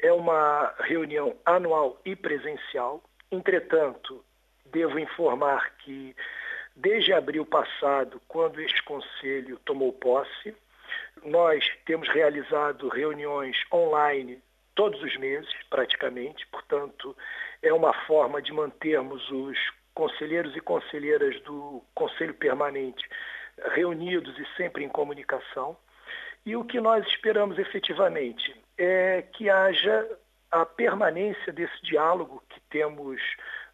É 0.00 0.12
uma 0.12 0.74
reunião 0.80 1.36
anual 1.46 2.00
e 2.04 2.16
presencial. 2.16 3.02
Entretanto, 3.30 4.24
devo 4.66 4.98
informar 4.98 5.74
que 5.78 6.14
desde 6.74 7.12
abril 7.12 7.44
passado, 7.44 8.20
quando 8.28 8.60
este 8.60 8.82
conselho 8.84 9.58
tomou 9.64 9.92
posse, 9.92 10.54
nós 11.24 11.68
temos 11.84 12.08
realizado 12.08 12.88
reuniões 12.88 13.56
online 13.72 14.40
todos 14.74 15.02
os 15.02 15.16
meses, 15.16 15.52
praticamente, 15.68 16.46
portanto, 16.46 17.16
é 17.60 17.72
uma 17.72 17.92
forma 18.06 18.40
de 18.40 18.52
mantermos 18.52 19.28
os 19.30 19.58
conselheiros 19.92 20.54
e 20.56 20.60
conselheiras 20.60 21.40
do 21.42 21.82
Conselho 21.92 22.32
Permanente 22.34 23.04
reunidos 23.74 24.38
e 24.38 24.46
sempre 24.56 24.84
em 24.84 24.88
comunicação. 24.88 25.76
E 26.46 26.54
o 26.54 26.64
que 26.64 26.80
nós 26.80 27.04
esperamos 27.08 27.58
efetivamente 27.58 28.54
é 28.78 29.22
que 29.32 29.50
haja 29.50 30.08
a 30.52 30.64
permanência 30.64 31.52
desse 31.52 31.82
diálogo 31.82 32.40
temos 32.70 33.20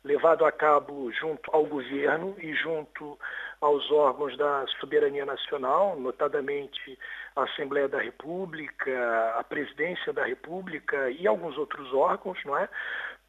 levado 0.04 0.44
a 0.44 0.52
cabo 0.52 1.10
junto 1.12 1.50
ao 1.52 1.64
governo 1.64 2.36
e 2.38 2.54
junto 2.54 3.18
aos 3.60 3.90
órgãos 3.90 4.36
da 4.36 4.66
soberania 4.78 5.24
nacional, 5.24 5.98
notadamente 5.98 6.98
a 7.34 7.44
Assembleia 7.44 7.88
da 7.88 7.98
República, 7.98 9.34
a 9.38 9.44
Presidência 9.44 10.12
da 10.12 10.24
República 10.24 11.10
e 11.10 11.26
alguns 11.26 11.56
outros 11.56 11.92
órgãos, 11.94 12.38
não 12.44 12.56
é? 12.56 12.68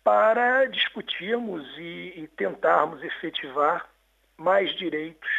para 0.04 0.66
discutirmos 0.66 1.66
e, 1.80 2.14
e 2.16 2.30
tentarmos 2.38 3.04
efetivar 3.04 3.90
mais 4.38 4.72
direitos 4.76 5.30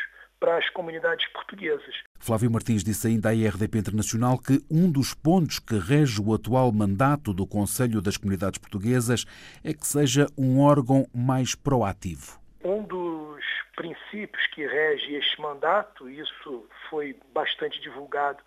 para 0.40 0.56
as 0.56 0.68
comunidades 0.70 1.26
portuguesas. 1.28 1.94
Flávio 2.18 2.50
Martins 2.50 2.82
disse 2.82 3.06
ainda 3.06 3.28
à 3.28 3.34
IRDP 3.34 3.78
Internacional 3.78 4.38
que 4.38 4.60
um 4.70 4.90
dos 4.90 5.14
pontos 5.14 5.58
que 5.58 5.78
rege 5.78 6.20
o 6.20 6.34
atual 6.34 6.72
mandato 6.72 7.32
do 7.32 7.46
Conselho 7.46 8.00
das 8.00 8.16
Comunidades 8.16 8.58
Portuguesas 8.58 9.24
é 9.64 9.72
que 9.72 9.86
seja 9.86 10.26
um 10.36 10.60
órgão 10.60 11.06
mais 11.14 11.54
proativo. 11.54 12.40
Um 12.64 12.82
dos 12.82 13.44
princípios 13.76 14.46
que 14.48 14.66
rege 14.66 15.14
este 15.14 15.40
mandato, 15.40 16.08
isso 16.08 16.66
foi 16.88 17.16
bastante 17.32 17.80
divulgado 17.80 18.38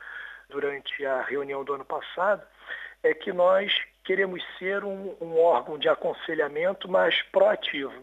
durante 0.49 1.05
a 1.05 1.21
reunião 1.21 1.63
do 1.63 1.73
ano 1.73 1.85
passado, 1.85 2.43
é 3.03 3.13
que 3.13 3.31
nós 3.31 3.71
queremos 4.03 4.43
ser 4.57 4.83
um, 4.83 5.15
um 5.21 5.37
órgão 5.37 5.77
de 5.77 5.87
aconselhamento 5.87 6.89
mais 6.89 7.21
proativo. 7.31 7.93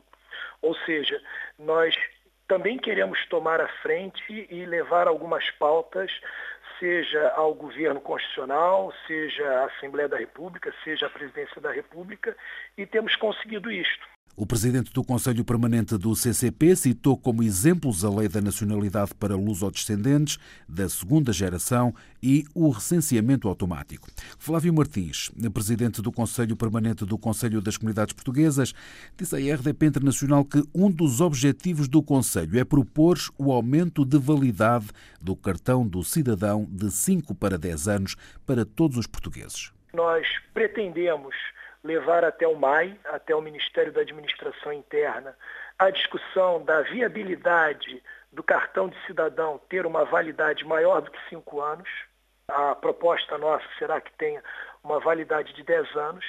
Ou 0.62 0.74
seja, 0.86 1.20
nós 1.58 1.94
também 2.48 2.78
queremos 2.78 3.24
tomar 3.26 3.60
a 3.60 3.68
frente 3.82 4.46
e 4.50 4.64
levar 4.66 5.08
algumas 5.08 5.50
pautas, 5.52 6.10
seja 6.78 7.30
ao 7.30 7.54
governo 7.54 8.00
constitucional, 8.00 8.92
seja 9.06 9.44
à 9.60 9.64
Assembleia 9.66 10.08
da 10.08 10.16
República, 10.16 10.72
seja 10.84 11.06
à 11.06 11.10
Presidência 11.10 11.60
da 11.60 11.72
República, 11.72 12.36
e 12.76 12.86
temos 12.86 13.16
conseguido 13.16 13.70
isto. 13.70 14.15
O 14.38 14.44
presidente 14.44 14.92
do 14.92 15.02
Conselho 15.02 15.42
Permanente 15.46 15.96
do 15.96 16.14
CCP 16.14 16.76
citou 16.76 17.16
como 17.16 17.42
exemplos 17.42 18.04
a 18.04 18.10
Lei 18.10 18.28
da 18.28 18.38
Nacionalidade 18.38 19.14
para 19.14 19.34
lusodescendentes 19.34 20.38
da 20.68 20.86
segunda 20.90 21.32
geração 21.32 21.94
e 22.22 22.44
o 22.54 22.68
recenseamento 22.68 23.48
automático. 23.48 24.08
Flávio 24.38 24.74
Martins, 24.74 25.30
presidente 25.54 26.02
do 26.02 26.12
Conselho 26.12 26.54
Permanente 26.54 27.06
do 27.06 27.16
Conselho 27.16 27.62
das 27.62 27.78
Comunidades 27.78 28.12
Portuguesas, 28.12 28.74
disse 29.16 29.34
à 29.34 29.54
RDP 29.54 29.86
Internacional 29.86 30.44
que 30.44 30.62
um 30.74 30.90
dos 30.90 31.22
objetivos 31.22 31.88
do 31.88 32.02
Conselho 32.02 32.58
é 32.58 32.64
propor 32.64 33.16
o 33.38 33.50
aumento 33.50 34.04
de 34.04 34.18
validade 34.18 34.88
do 35.18 35.34
cartão 35.34 35.88
do 35.88 36.04
cidadão 36.04 36.68
de 36.70 36.90
5 36.90 37.34
para 37.34 37.56
10 37.56 37.88
anos 37.88 38.16
para 38.44 38.66
todos 38.66 38.98
os 38.98 39.06
portugueses. 39.06 39.72
Nós 39.94 40.26
pretendemos 40.52 41.34
levar 41.86 42.24
até 42.24 42.46
o 42.46 42.56
MAI, 42.56 42.98
até 43.06 43.34
o 43.34 43.40
Ministério 43.40 43.92
da 43.92 44.00
Administração 44.00 44.72
Interna, 44.72 45.36
a 45.78 45.90
discussão 45.90 46.64
da 46.64 46.82
viabilidade 46.82 48.02
do 48.32 48.42
cartão 48.42 48.88
de 48.88 49.06
cidadão 49.06 49.60
ter 49.68 49.86
uma 49.86 50.04
validade 50.04 50.64
maior 50.64 51.00
do 51.00 51.10
que 51.10 51.18
cinco 51.28 51.60
anos. 51.60 51.88
A 52.48 52.74
proposta 52.74 53.38
nossa 53.38 53.64
será 53.78 54.00
que 54.00 54.12
tenha 54.12 54.42
uma 54.84 55.00
validade 55.00 55.52
de 55.54 55.62
10 55.62 55.96
anos, 55.96 56.24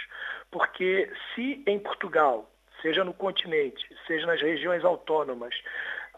porque 0.51 1.11
se 1.33 1.63
em 1.67 1.79
Portugal, 1.79 2.49
seja 2.81 3.03
no 3.03 3.13
continente, 3.13 3.87
seja 4.07 4.25
nas 4.25 4.41
regiões 4.41 4.83
autônomas, 4.83 5.53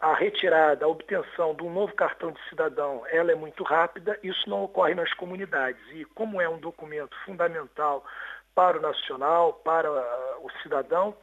a 0.00 0.14
retirada, 0.14 0.86
a 0.86 0.88
obtenção 0.88 1.54
de 1.54 1.62
um 1.62 1.70
novo 1.70 1.94
cartão 1.94 2.32
de 2.32 2.40
cidadão, 2.48 3.02
ela 3.10 3.32
é 3.32 3.34
muito 3.34 3.62
rápida, 3.62 4.18
isso 4.22 4.48
não 4.48 4.64
ocorre 4.64 4.94
nas 4.94 5.12
comunidades. 5.12 5.82
E 5.92 6.06
como 6.06 6.40
é 6.40 6.48
um 6.48 6.58
documento 6.58 7.14
fundamental 7.26 8.02
para 8.60 8.76
o 8.78 8.82
nacional, 8.82 9.54
para 9.64 9.90
o 9.90 10.50
cidadão, 10.62 11.16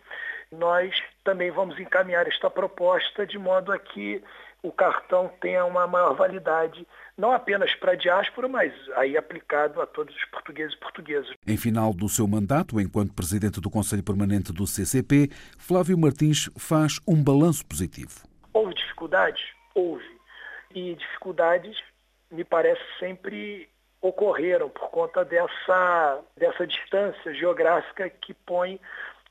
nós 0.51 0.91
também 1.23 1.51
vamos 1.51 1.79
encaminhar 1.79 2.27
esta 2.27 2.49
proposta 2.49 3.27
de 3.27 3.37
modo 3.37 3.71
a 3.71 3.77
que 3.77 4.23
o 4.63 4.71
cartão 4.71 5.31
tenha 5.39 5.63
uma 5.63 5.85
maior 5.85 6.15
validade, 6.15 6.87
não 7.15 7.31
apenas 7.31 7.75
para 7.75 7.91
a 7.91 7.95
diáspora, 7.95 8.47
mas 8.47 8.73
aí 8.95 9.15
aplicado 9.15 9.79
a 9.79 9.85
todos 9.85 10.15
os 10.15 10.25
portugueses 10.25 10.73
e 10.73 10.79
portuguesas. 10.79 11.31
Em 11.45 11.57
final 11.57 11.93
do 11.93 12.09
seu 12.09 12.27
mandato, 12.27 12.81
enquanto 12.81 13.13
presidente 13.13 13.61
do 13.61 13.69
Conselho 13.69 14.03
Permanente 14.03 14.51
do 14.51 14.65
CCP, 14.65 15.29
Flávio 15.59 15.95
Martins 15.95 16.49
faz 16.57 16.99
um 17.07 17.23
balanço 17.23 17.63
positivo. 17.67 18.27
Houve 18.51 18.73
dificuldades? 18.73 19.43
Houve. 19.75 20.03
E 20.73 20.95
dificuldades, 20.95 21.77
me 22.31 22.43
parece, 22.43 22.81
sempre 22.99 23.69
ocorreram 24.07 24.69
por 24.69 24.89
conta 24.89 25.23
dessa, 25.23 26.21
dessa 26.35 26.65
distância 26.65 27.33
geográfica 27.33 28.09
que 28.09 28.33
põe 28.33 28.79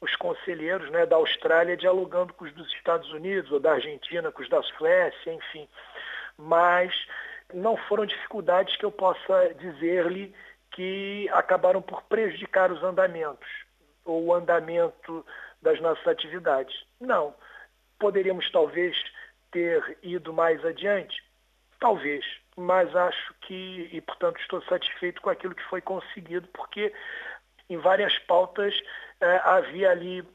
os 0.01 0.15
conselheiros 0.17 0.91
né, 0.91 1.07
da 1.07 1.17
Austrália 1.17 1.77
dialogando 1.77 2.33
com 2.35 2.45
os 2.45 2.53
dos 2.53 2.71
Estados 2.75 3.11
Unidos 3.13 3.51
ou 3.51 3.59
da 3.59 3.73
Argentina, 3.73 4.31
com 4.31 4.43
os 4.43 4.49
da 4.49 4.63
Suécia, 4.63 5.33
enfim. 5.33 5.69
Mas 6.37 6.93
não 7.55 7.77
foram 7.77 8.05
dificuldades 8.05 8.77
que 8.77 8.85
eu 8.85 8.93
possa 8.93 9.55
dizer-lhe 9.55 10.35
que 10.73 11.29
acabaram 11.33 11.81
por 11.81 12.03
prejudicar 12.03 12.71
os 12.71 12.83
andamentos 12.83 13.49
ou 14.05 14.27
o 14.27 14.35
andamento 14.35 15.25
das 15.63 15.81
nossas 15.81 16.07
atividades. 16.07 16.85
Não. 17.01 17.35
Poderíamos 17.99 18.51
talvez 18.53 18.95
ter 19.51 19.99
ido 20.03 20.33
mais 20.33 20.63
adiante? 20.65 21.25
Talvez 21.81 22.25
mas 22.57 22.95
acho 22.97 23.35
que, 23.43 23.89
e 23.93 24.01
portanto 24.01 24.41
estou 24.41 24.63
satisfeito 24.63 25.21
com 25.21 25.31
aquilo 25.31 25.55
que 25.55 25.63
foi 25.65 25.81
conseguido, 25.81 26.49
porque 26.49 26.93
em 27.69 27.77
várias 27.77 28.19
pautas 28.21 28.75
eh, 29.21 29.41
havia 29.45 29.91
ali 29.91 30.27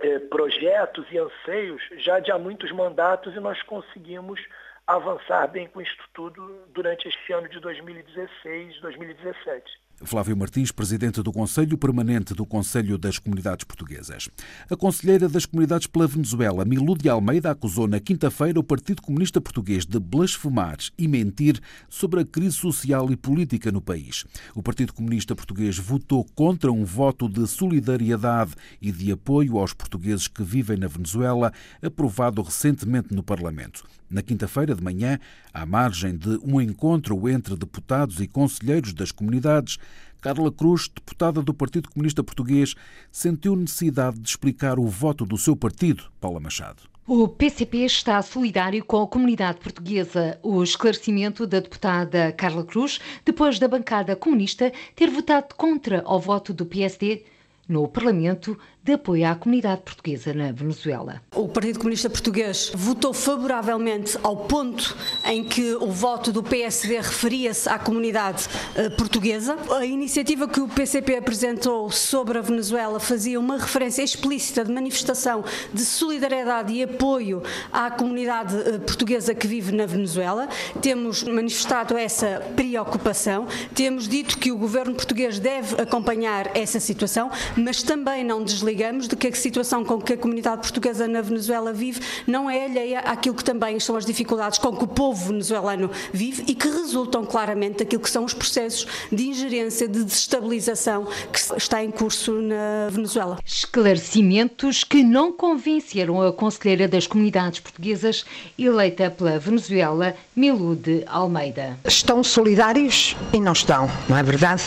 eh, 0.00 0.18
projetos 0.18 1.06
e 1.10 1.18
anseios 1.18 1.82
já 1.98 2.18
de 2.20 2.32
há 2.32 2.38
muitos 2.38 2.70
mandatos 2.72 3.34
e 3.34 3.40
nós 3.40 3.60
conseguimos 3.62 4.40
avançar 4.86 5.46
bem 5.48 5.66
com 5.66 5.80
isso 5.80 5.96
tudo 6.14 6.66
durante 6.68 7.08
este 7.08 7.32
ano 7.32 7.48
de 7.48 7.58
2016, 7.60 8.80
2017. 8.80 9.85
Flávio 10.02 10.36
Martins, 10.36 10.70
presidente 10.70 11.22
do 11.22 11.32
Conselho 11.32 11.78
Permanente 11.78 12.34
do 12.34 12.44
Conselho 12.44 12.98
das 12.98 13.18
Comunidades 13.18 13.64
Portuguesas. 13.64 14.28
A 14.70 14.76
conselheira 14.76 15.26
das 15.26 15.46
comunidades 15.46 15.86
pela 15.86 16.06
Venezuela, 16.06 16.66
Milu 16.66 16.96
de 16.96 17.08
Almeida, 17.08 17.50
acusou 17.50 17.88
na 17.88 17.98
quinta-feira 17.98 18.60
o 18.60 18.62
Partido 18.62 19.00
Comunista 19.00 19.40
Português 19.40 19.86
de 19.86 19.98
blasfemar 19.98 20.76
e 20.98 21.08
mentir 21.08 21.58
sobre 21.88 22.20
a 22.20 22.26
crise 22.26 22.56
social 22.56 23.10
e 23.10 23.16
política 23.16 23.72
no 23.72 23.80
país. 23.80 24.26
O 24.54 24.62
Partido 24.62 24.92
Comunista 24.92 25.34
Português 25.34 25.78
votou 25.78 26.24
contra 26.34 26.70
um 26.70 26.84
voto 26.84 27.26
de 27.26 27.46
solidariedade 27.46 28.52
e 28.82 28.92
de 28.92 29.10
apoio 29.10 29.56
aos 29.56 29.72
portugueses 29.72 30.28
que 30.28 30.42
vivem 30.42 30.76
na 30.76 30.88
Venezuela, 30.88 31.52
aprovado 31.80 32.42
recentemente 32.42 33.14
no 33.14 33.22
Parlamento. 33.22 33.82
Na 34.08 34.22
quinta-feira 34.22 34.74
de 34.74 34.82
manhã, 34.82 35.18
à 35.52 35.66
margem 35.66 36.16
de 36.16 36.38
um 36.44 36.60
encontro 36.60 37.28
entre 37.28 37.56
deputados 37.56 38.20
e 38.20 38.26
conselheiros 38.26 38.92
das 38.92 39.10
comunidades, 39.10 39.78
Carla 40.20 40.50
Cruz, 40.50 40.88
deputada 40.88 41.42
do 41.42 41.52
Partido 41.52 41.88
Comunista 41.88 42.22
Português, 42.22 42.74
sentiu 43.10 43.54
necessidade 43.54 44.18
de 44.18 44.28
explicar 44.28 44.78
o 44.78 44.86
voto 44.86 45.24
do 45.24 45.36
seu 45.36 45.54
partido, 45.56 46.04
Paula 46.20 46.40
Machado. 46.40 46.82
O 47.06 47.28
PCP 47.28 47.84
está 47.84 48.20
solidário 48.20 48.84
com 48.84 49.00
a 49.00 49.06
comunidade 49.06 49.60
portuguesa. 49.60 50.40
O 50.42 50.60
esclarecimento 50.60 51.46
da 51.46 51.60
deputada 51.60 52.32
Carla 52.32 52.64
Cruz, 52.64 52.98
depois 53.24 53.60
da 53.60 53.68
bancada 53.68 54.16
comunista 54.16 54.72
ter 54.96 55.08
votado 55.08 55.54
contra 55.54 56.02
o 56.04 56.18
voto 56.18 56.52
do 56.52 56.66
PSD 56.66 57.22
no 57.68 57.86
Parlamento 57.86 58.58
de 58.86 58.92
apoio 58.92 59.26
à 59.26 59.34
comunidade 59.34 59.80
portuguesa 59.80 60.32
na 60.32 60.52
Venezuela. 60.52 61.20
O 61.34 61.48
Partido 61.48 61.80
Comunista 61.80 62.08
Português 62.08 62.70
votou 62.72 63.12
favoravelmente 63.12 64.16
ao 64.22 64.36
ponto 64.36 64.96
em 65.24 65.42
que 65.42 65.74
o 65.74 65.90
voto 65.90 66.30
do 66.30 66.40
PSD 66.40 66.96
referia-se 66.98 67.68
à 67.68 67.80
comunidade 67.80 68.46
uh, 68.76 68.96
portuguesa. 68.96 69.56
A 69.76 69.84
iniciativa 69.84 70.46
que 70.46 70.60
o 70.60 70.68
PCP 70.68 71.16
apresentou 71.16 71.90
sobre 71.90 72.38
a 72.38 72.40
Venezuela 72.40 73.00
fazia 73.00 73.40
uma 73.40 73.58
referência 73.58 74.04
explícita 74.04 74.64
de 74.64 74.70
manifestação 74.70 75.44
de 75.74 75.84
solidariedade 75.84 76.72
e 76.72 76.84
apoio 76.84 77.42
à 77.72 77.90
comunidade 77.90 78.54
uh, 78.54 78.78
portuguesa 78.78 79.34
que 79.34 79.48
vive 79.48 79.72
na 79.72 79.86
Venezuela. 79.86 80.48
Temos 80.80 81.24
manifestado 81.24 81.98
essa 81.98 82.40
preocupação, 82.54 83.48
temos 83.74 84.06
dito 84.06 84.38
que 84.38 84.52
o 84.52 84.56
governo 84.56 84.94
português 84.94 85.40
deve 85.40 85.74
acompanhar 85.82 86.56
essa 86.56 86.78
situação, 86.78 87.32
mas 87.56 87.82
também 87.82 88.22
não 88.22 88.44
desligar 88.44 88.75
digamos, 88.76 89.08
de 89.08 89.16
que 89.16 89.28
a 89.28 89.32
situação 89.32 89.82
com 89.82 89.98
que 89.98 90.12
a 90.12 90.16
comunidade 90.18 90.60
portuguesa 90.60 91.08
na 91.08 91.22
Venezuela 91.22 91.72
vive 91.72 92.00
não 92.26 92.50
é 92.50 92.66
alheia 92.66 93.00
àquilo 93.00 93.34
que 93.34 93.42
também 93.42 93.80
são 93.80 93.96
as 93.96 94.04
dificuldades 94.04 94.58
com 94.58 94.76
que 94.76 94.84
o 94.84 94.86
povo 94.86 95.28
venezuelano 95.28 95.90
vive 96.12 96.44
e 96.46 96.54
que 96.54 96.68
resultam 96.68 97.24
claramente 97.24 97.78
daquilo 97.78 98.02
que 98.02 98.10
são 98.10 98.22
os 98.22 98.34
processos 98.34 98.86
de 99.10 99.28
ingerência, 99.28 99.88
de 99.88 100.04
desestabilização 100.04 101.08
que 101.32 101.56
está 101.56 101.82
em 101.82 101.90
curso 101.90 102.32
na 102.32 102.90
Venezuela. 102.90 103.38
Esclarecimentos 103.46 104.84
que 104.84 105.02
não 105.02 105.32
convenceram 105.32 106.20
a 106.20 106.30
conselheira 106.30 106.86
das 106.86 107.06
comunidades 107.06 107.60
portuguesas 107.60 108.26
eleita 108.58 109.10
pela 109.10 109.38
Venezuela, 109.38 110.14
Milude 110.34 111.02
Almeida. 111.06 111.78
Estão 111.82 112.22
solidários 112.22 113.16
e 113.32 113.40
não 113.40 113.52
estão, 113.52 113.90
não 114.06 114.18
é 114.18 114.22
verdade? 114.22 114.64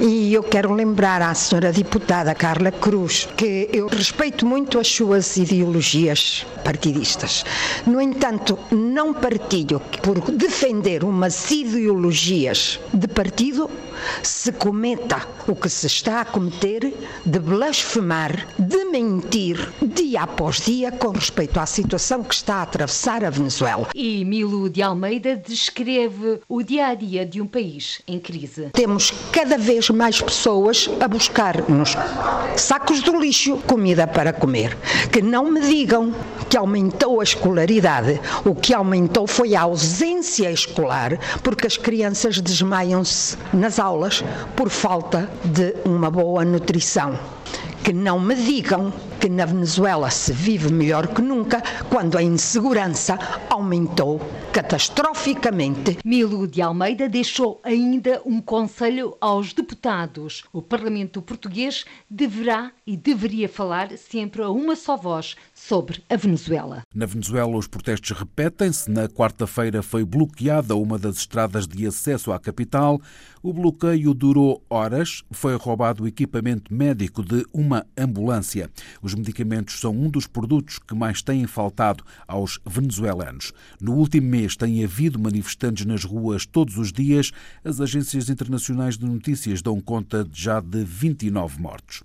E 0.00 0.34
eu 0.34 0.42
quero 0.42 0.72
lembrar 0.72 1.22
à 1.22 1.32
senhora 1.34 1.72
deputada 1.72 2.34
Carla 2.34 2.72
Cruz 2.72 3.28
que 3.36 3.43
eu 3.44 3.86
respeito 3.86 4.46
muito 4.46 4.78
as 4.78 4.88
suas 4.88 5.36
ideologias 5.36 6.46
partidistas. 6.64 7.44
No 7.86 8.00
entanto, 8.00 8.58
não 8.70 9.12
partilho 9.12 9.80
por 10.02 10.20
defender 10.30 11.04
umas 11.04 11.50
ideologias 11.50 12.80
de 12.92 13.08
partido 13.08 13.70
se 14.22 14.52
cometa 14.52 15.26
o 15.46 15.54
que 15.54 15.68
se 15.68 15.86
está 15.86 16.20
a 16.20 16.24
cometer 16.24 16.92
de 17.24 17.38
blasfemar, 17.38 18.46
de 18.58 18.84
mentir 18.84 19.72
dia 19.82 20.22
após 20.22 20.60
dia 20.60 20.90
com 20.92 21.08
respeito 21.10 21.58
à 21.58 21.66
situação 21.66 22.22
que 22.22 22.34
está 22.34 22.56
a 22.56 22.62
atravessar 22.62 23.24
a 23.24 23.30
Venezuela. 23.30 23.88
E 23.94 24.24
Milo 24.24 24.68
de 24.70 24.82
Almeida 24.82 25.36
descreve 25.36 26.40
o 26.48 26.62
dia 26.62 26.88
a 26.88 26.94
dia 26.94 27.24
de 27.26 27.40
um 27.40 27.46
país 27.46 28.00
em 28.06 28.18
crise. 28.18 28.70
Temos 28.72 29.12
cada 29.32 29.58
vez 29.58 29.90
mais 29.90 30.20
pessoas 30.20 30.88
a 31.00 31.08
buscar 31.08 31.68
nos 31.68 31.96
sacos 32.56 33.02
do 33.02 33.18
lixo 33.18 33.56
comida 33.66 34.06
para 34.06 34.32
comer. 34.32 34.76
Que 35.12 35.20
não 35.20 35.50
me 35.50 35.60
digam 35.60 36.14
que 36.48 36.56
aumentou 36.56 37.20
a 37.20 37.24
escolaridade. 37.24 38.20
O 38.44 38.54
que 38.54 38.72
aumentou 38.72 39.26
foi 39.26 39.54
a 39.54 39.62
ausência 39.62 40.50
escolar, 40.50 41.18
porque 41.42 41.66
as 41.66 41.76
crianças 41.76 42.40
desmaiam-se 42.40 43.36
nas 43.52 43.78
aulas 43.78 43.83
por 44.56 44.70
falta 44.70 45.30
de 45.44 45.74
uma 45.84 46.10
boa 46.10 46.44
nutrição. 46.44 47.18
Que 47.82 47.92
não 47.92 48.18
me 48.18 48.34
digam 48.34 48.90
que 49.20 49.28
na 49.28 49.44
Venezuela 49.44 50.10
se 50.10 50.32
vive 50.32 50.72
melhor 50.72 51.08
que 51.08 51.20
nunca 51.20 51.62
quando 51.90 52.16
a 52.16 52.22
insegurança 52.22 53.18
aumentou 53.50 54.20
catastroficamente. 54.52 55.98
Milo 56.04 56.46
de 56.46 56.62
Almeida 56.62 57.08
deixou 57.08 57.60
ainda 57.62 58.22
um 58.24 58.40
conselho 58.40 59.16
aos 59.20 59.52
deputados. 59.52 60.44
O 60.52 60.62
Parlamento 60.62 61.20
português 61.20 61.84
deverá 62.08 62.70
e 62.86 62.96
deveria 62.96 63.48
falar 63.48 63.90
sempre 63.98 64.42
a 64.42 64.50
uma 64.50 64.76
só 64.76 64.96
voz 64.96 65.36
sobre 65.66 66.04
a 66.10 66.16
Venezuela. 66.16 66.82
Na 66.94 67.06
Venezuela, 67.06 67.56
os 67.56 67.66
protestos 67.66 68.10
repetem-se. 68.10 68.90
Na 68.90 69.08
quarta-feira 69.08 69.82
foi 69.82 70.04
bloqueada 70.04 70.76
uma 70.76 70.98
das 70.98 71.16
estradas 71.16 71.66
de 71.66 71.86
acesso 71.86 72.32
à 72.32 72.38
capital. 72.38 73.00
O 73.42 73.52
bloqueio 73.52 74.12
durou 74.12 74.62
horas. 74.68 75.22
Foi 75.30 75.56
roubado 75.56 76.04
o 76.04 76.06
equipamento 76.06 76.72
médico 76.72 77.24
de 77.24 77.46
uma 77.52 77.86
ambulância. 77.96 78.70
Os 79.00 79.14
medicamentos 79.14 79.80
são 79.80 79.92
um 79.92 80.10
dos 80.10 80.26
produtos 80.26 80.78
que 80.78 80.94
mais 80.94 81.22
têm 81.22 81.46
faltado 81.46 82.04
aos 82.28 82.60
venezuelanos. 82.66 83.52
No 83.80 83.94
último 83.94 84.28
mês, 84.28 84.56
tem 84.56 84.84
havido 84.84 85.18
manifestantes 85.18 85.86
nas 85.86 86.04
ruas 86.04 86.44
todos 86.44 86.76
os 86.76 86.92
dias. 86.92 87.32
As 87.64 87.80
agências 87.80 88.28
internacionais 88.28 88.98
de 88.98 89.06
notícias 89.06 89.62
dão 89.62 89.80
conta 89.80 90.26
já 90.30 90.60
de 90.60 90.84
29 90.84 91.58
mortos. 91.60 92.02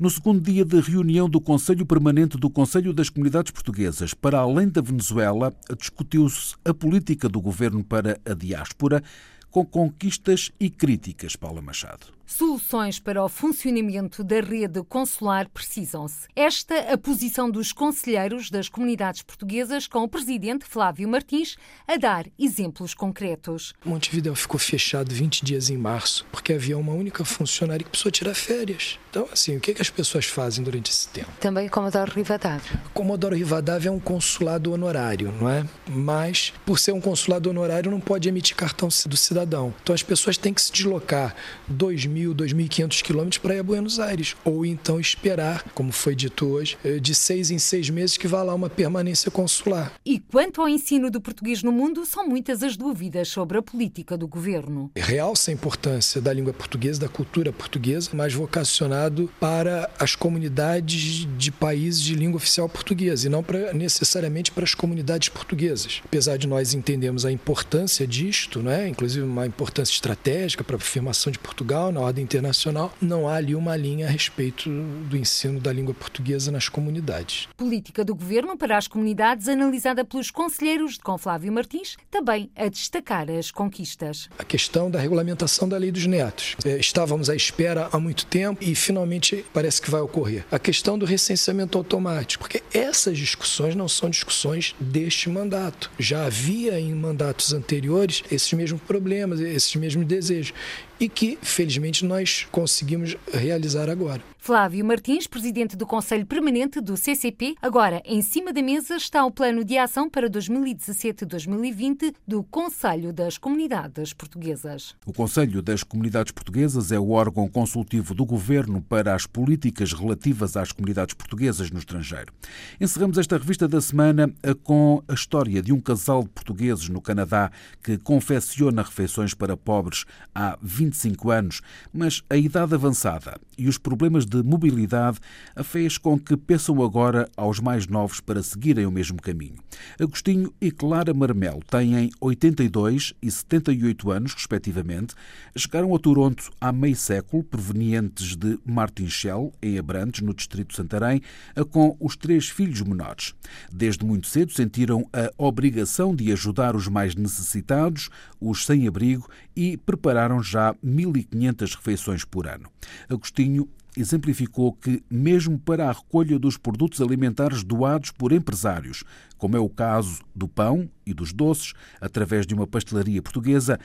No 0.00 0.10
segundo 0.10 0.40
dia 0.40 0.64
de 0.64 0.80
reunião 0.80 1.28
do 1.28 1.40
Conselho 1.40 1.86
Permanente 1.86 2.36
do 2.36 2.50
Conselho 2.50 2.92
das 2.92 3.08
Comunidades 3.08 3.52
Portuguesas, 3.52 4.14
para 4.14 4.38
além 4.38 4.68
da 4.68 4.80
Venezuela, 4.80 5.54
discutiu-se 5.78 6.54
a 6.64 6.74
política 6.74 7.28
do 7.28 7.40
governo 7.40 7.84
para 7.84 8.18
a 8.24 8.34
diáspora, 8.34 9.02
com 9.50 9.64
conquistas 9.64 10.50
e 10.60 10.68
críticas, 10.68 11.36
Paula 11.36 11.62
Machado. 11.62 12.15
Soluções 12.26 12.98
para 12.98 13.24
o 13.24 13.28
funcionamento 13.28 14.24
da 14.24 14.40
rede 14.40 14.82
consular 14.82 15.48
precisam-se. 15.48 16.26
Esta 16.34 16.92
a 16.92 16.98
posição 16.98 17.48
dos 17.48 17.72
conselheiros 17.72 18.50
das 18.50 18.68
comunidades 18.68 19.22
portuguesas, 19.22 19.86
com 19.86 20.00
o 20.00 20.08
presidente 20.08 20.64
Flávio 20.64 21.08
Martins 21.08 21.56
a 21.86 21.96
dar 21.96 22.26
exemplos 22.36 22.94
concretos. 22.94 23.72
Montevideo 23.84 24.34
ficou 24.34 24.58
fechado 24.58 25.14
20 25.14 25.44
dias 25.44 25.70
em 25.70 25.76
março 25.76 26.26
porque 26.32 26.52
havia 26.52 26.76
uma 26.76 26.92
única 26.92 27.24
funcionária 27.24 27.84
que 27.84 27.90
precisou 27.90 28.10
tirar 28.10 28.34
férias. 28.34 28.98
Então, 29.08 29.28
assim, 29.32 29.56
o 29.56 29.60
que, 29.60 29.70
é 29.70 29.74
que 29.74 29.80
as 29.80 29.88
pessoas 29.88 30.26
fazem 30.26 30.64
durante 30.64 30.90
esse 30.90 31.08
tempo? 31.08 31.30
Também 31.40 31.68
Comodoro 31.68 32.12
Rivadavia. 32.12 32.82
Comodoro 32.92 33.36
Rivadavia 33.36 33.88
é 33.88 33.92
um 33.92 34.00
consulado 34.00 34.72
honorário, 34.72 35.32
não 35.32 35.48
é? 35.48 35.64
Mas, 35.88 36.52
por 36.66 36.78
ser 36.78 36.92
um 36.92 37.00
consulado 37.00 37.48
honorário, 37.48 37.90
não 37.90 38.00
pode 38.00 38.28
emitir 38.28 38.56
cartão 38.56 38.88
do 39.06 39.16
cidadão. 39.16 39.72
Então, 39.82 39.94
as 39.94 40.02
pessoas 40.02 40.36
têm 40.36 40.52
que 40.52 40.60
se 40.60 40.72
deslocar 40.72 41.34
2 41.68 42.06
2.000, 42.16 42.34
2.500 42.34 43.02
quilômetros 43.02 43.38
para 43.38 43.54
ir 43.54 43.58
a 43.58 43.62
Buenos 43.62 44.00
Aires. 44.00 44.34
Ou 44.44 44.64
então 44.64 44.98
esperar, 44.98 45.62
como 45.74 45.92
foi 45.92 46.14
dito 46.14 46.46
hoje, 46.46 46.78
eh, 46.84 46.98
de 46.98 47.14
seis 47.14 47.50
em 47.50 47.58
seis 47.58 47.90
meses 47.90 48.16
que 48.16 48.26
vá 48.26 48.42
lá 48.42 48.54
uma 48.54 48.70
permanência 48.70 49.30
consular. 49.30 49.92
E 50.04 50.18
quanto 50.18 50.60
ao 50.60 50.68
ensino 50.68 51.10
do 51.10 51.20
português 51.20 51.62
no 51.62 51.72
mundo, 51.72 52.06
são 52.06 52.26
muitas 52.26 52.62
as 52.62 52.76
dúvidas 52.76 53.28
sobre 53.28 53.58
a 53.58 53.62
política 53.62 54.16
do 54.16 54.26
governo. 54.26 54.90
Realça 54.96 55.50
a 55.50 55.54
importância 55.54 56.20
da 56.20 56.32
língua 56.32 56.52
portuguesa, 56.52 57.00
da 57.00 57.08
cultura 57.08 57.52
portuguesa, 57.52 58.10
mas 58.12 58.32
vocacionado 58.32 59.30
para 59.38 59.90
as 59.98 60.14
comunidades 60.14 61.26
de 61.36 61.50
países 61.50 62.00
de 62.00 62.14
língua 62.14 62.36
oficial 62.36 62.68
portuguesa 62.68 63.26
e 63.26 63.30
não 63.30 63.42
para, 63.42 63.72
necessariamente 63.72 64.50
para 64.50 64.64
as 64.64 64.74
comunidades 64.74 65.28
portuguesas. 65.28 66.00
Apesar 66.04 66.36
de 66.36 66.46
nós 66.46 66.74
entendermos 66.74 67.24
a 67.24 67.32
importância 67.32 68.06
disto, 68.06 68.62
né, 68.62 68.88
inclusive 68.88 69.24
uma 69.24 69.46
importância 69.46 69.92
estratégica 69.92 70.64
para 70.64 70.76
a 70.76 70.78
afirmação 70.78 71.30
de 71.30 71.38
Portugal 71.38 71.90
na 71.92 72.00
ordem 72.06 72.24
internacional, 72.24 72.92
não 73.00 73.28
há 73.28 73.34
ali 73.34 73.54
uma 73.54 73.76
linha 73.76 74.06
a 74.06 74.10
respeito 74.10 74.70
do 74.70 75.16
ensino 75.16 75.60
da 75.60 75.72
língua 75.72 75.94
portuguesa 75.94 76.50
nas 76.50 76.68
comunidades. 76.68 77.48
Política 77.56 78.04
do 78.04 78.14
governo 78.14 78.56
para 78.56 78.76
as 78.76 78.88
comunidades 78.88 79.48
analisada 79.48 80.04
pelos 80.04 80.30
conselheiros 80.30 80.98
com 80.98 81.18
Flávio 81.18 81.52
Martins, 81.52 81.96
também 82.10 82.50
a 82.56 82.68
destacar 82.68 83.30
as 83.30 83.50
conquistas. 83.50 84.28
A 84.38 84.44
questão 84.44 84.90
da 84.90 84.98
regulamentação 84.98 85.68
da 85.68 85.76
lei 85.76 85.90
dos 85.90 86.06
netos. 86.06 86.56
É, 86.64 86.78
estávamos 86.78 87.28
à 87.28 87.34
espera 87.34 87.88
há 87.92 87.98
muito 87.98 88.26
tempo 88.26 88.62
e 88.62 88.74
finalmente 88.74 89.44
parece 89.52 89.80
que 89.82 89.90
vai 89.90 90.00
ocorrer. 90.00 90.44
A 90.50 90.58
questão 90.58 90.98
do 90.98 91.04
recenseamento 91.04 91.76
automático, 91.76 92.44
porque 92.44 92.62
essas 92.72 93.18
discussões 93.18 93.74
não 93.74 93.88
são 93.88 94.08
discussões 94.08 94.74
deste 94.78 95.28
mandato. 95.28 95.90
Já 95.98 96.26
havia 96.26 96.78
em 96.78 96.94
mandatos 96.94 97.52
anteriores 97.52 98.22
esses 98.30 98.52
mesmos 98.52 98.80
problemas, 98.82 99.40
esses 99.40 99.74
mesmos 99.76 100.06
desejos 100.06 100.52
e 100.98 101.08
que, 101.08 101.38
felizmente, 101.42 102.04
nós 102.04 102.46
conseguimos 102.50 103.16
realizar 103.32 103.88
agora. 103.88 104.22
Flávio 104.46 104.84
Martins, 104.84 105.26
presidente 105.26 105.76
do 105.76 105.84
Conselho 105.84 106.24
Permanente 106.24 106.80
do 106.80 106.96
CCP. 106.96 107.56
Agora, 107.60 108.00
em 108.04 108.22
cima 108.22 108.52
da 108.52 108.62
mesa 108.62 108.94
está 108.94 109.24
o 109.24 109.30
plano 109.32 109.64
de 109.64 109.76
ação 109.76 110.08
para 110.08 110.30
2017-2020 110.30 112.14
do 112.24 112.44
Conselho 112.44 113.12
das 113.12 113.38
Comunidades 113.38 114.12
Portuguesas. 114.12 114.94
O 115.04 115.12
Conselho 115.12 115.60
das 115.60 115.82
Comunidades 115.82 116.30
Portuguesas 116.30 116.92
é 116.92 116.98
o 116.98 117.10
órgão 117.10 117.48
consultivo 117.48 118.14
do 118.14 118.24
governo 118.24 118.80
para 118.80 119.16
as 119.16 119.26
políticas 119.26 119.92
relativas 119.92 120.56
às 120.56 120.70
comunidades 120.70 121.16
portuguesas 121.16 121.72
no 121.72 121.80
estrangeiro. 121.80 122.32
Encerramos 122.80 123.18
esta 123.18 123.36
revista 123.36 123.66
da 123.66 123.80
semana 123.80 124.32
com 124.62 125.02
a 125.08 125.14
história 125.14 125.60
de 125.60 125.72
um 125.72 125.80
casal 125.80 126.22
de 126.22 126.28
portugueses 126.28 126.88
no 126.88 127.00
Canadá 127.00 127.50
que 127.82 127.98
confecciona 127.98 128.82
refeições 128.82 129.34
para 129.34 129.56
pobres 129.56 130.04
há 130.32 130.56
25 130.86 131.30
anos, 131.30 131.60
mas 131.92 132.22
a 132.30 132.36
idade 132.36 132.74
avançada 132.74 133.40
e 133.58 133.68
os 133.68 133.76
problemas 133.76 134.24
de 134.24 134.36
de 134.36 134.48
mobilidade 134.48 135.18
fez 135.64 135.96
com 135.96 136.18
que 136.18 136.36
pensam 136.36 136.82
agora 136.82 137.28
aos 137.36 137.58
mais 137.58 137.86
novos 137.86 138.20
para 138.20 138.42
seguirem 138.42 138.86
o 138.86 138.90
mesmo 138.90 139.20
caminho. 139.20 139.56
Agostinho 140.00 140.52
e 140.60 140.70
Clara 140.70 141.14
Marmelo 141.14 141.60
têm 141.70 142.10
82 142.20 143.14
e 143.22 143.30
78 143.30 144.10
anos, 144.10 144.34
respectivamente. 144.34 145.14
Chegaram 145.56 145.94
a 145.94 145.98
Toronto 145.98 146.50
há 146.60 146.72
meio 146.72 146.96
século, 146.96 147.42
provenientes 147.42 148.36
de 148.36 148.58
Martinchel, 148.64 149.52
em 149.62 149.78
Abrantes, 149.78 150.20
no 150.20 150.34
distrito 150.34 150.70
de 150.70 150.76
Santarém, 150.76 151.22
com 151.70 151.96
os 151.98 152.16
três 152.16 152.48
filhos 152.48 152.82
menores. 152.82 153.34
Desde 153.72 154.04
muito 154.04 154.26
cedo 154.26 154.52
sentiram 154.52 155.08
a 155.12 155.30
obrigação 155.38 156.14
de 156.14 156.30
ajudar 156.32 156.76
os 156.76 156.88
mais 156.88 157.14
necessitados, 157.14 158.10
os 158.40 158.66
sem-abrigo, 158.66 159.28
e 159.56 159.76
prepararam 159.76 160.42
já 160.42 160.74
1.500 160.84 161.76
refeições 161.76 162.24
por 162.24 162.46
ano. 162.46 162.70
Agostinho 163.08 163.68
exemplificou 163.96 164.74
que, 164.74 165.02
mesmo 165.10 165.58
para 165.58 165.88
a 165.88 165.92
recolha 165.92 166.38
dos 166.38 166.58
produtos 166.58 167.00
alimentares 167.00 167.64
doados 167.64 168.10
por 168.10 168.30
empresários, 168.30 169.02
como 169.38 169.56
é 169.56 169.60
o 169.60 169.70
caso 169.70 170.22
do 170.34 170.46
pão 170.46 170.90
e 171.06 171.14
dos 171.14 171.32
doces, 171.32 171.72
através 172.00 172.46
de 172.46 172.54
uma 172.54 172.66
pastelaria 172.66 173.22
portuguesa, 173.22 173.80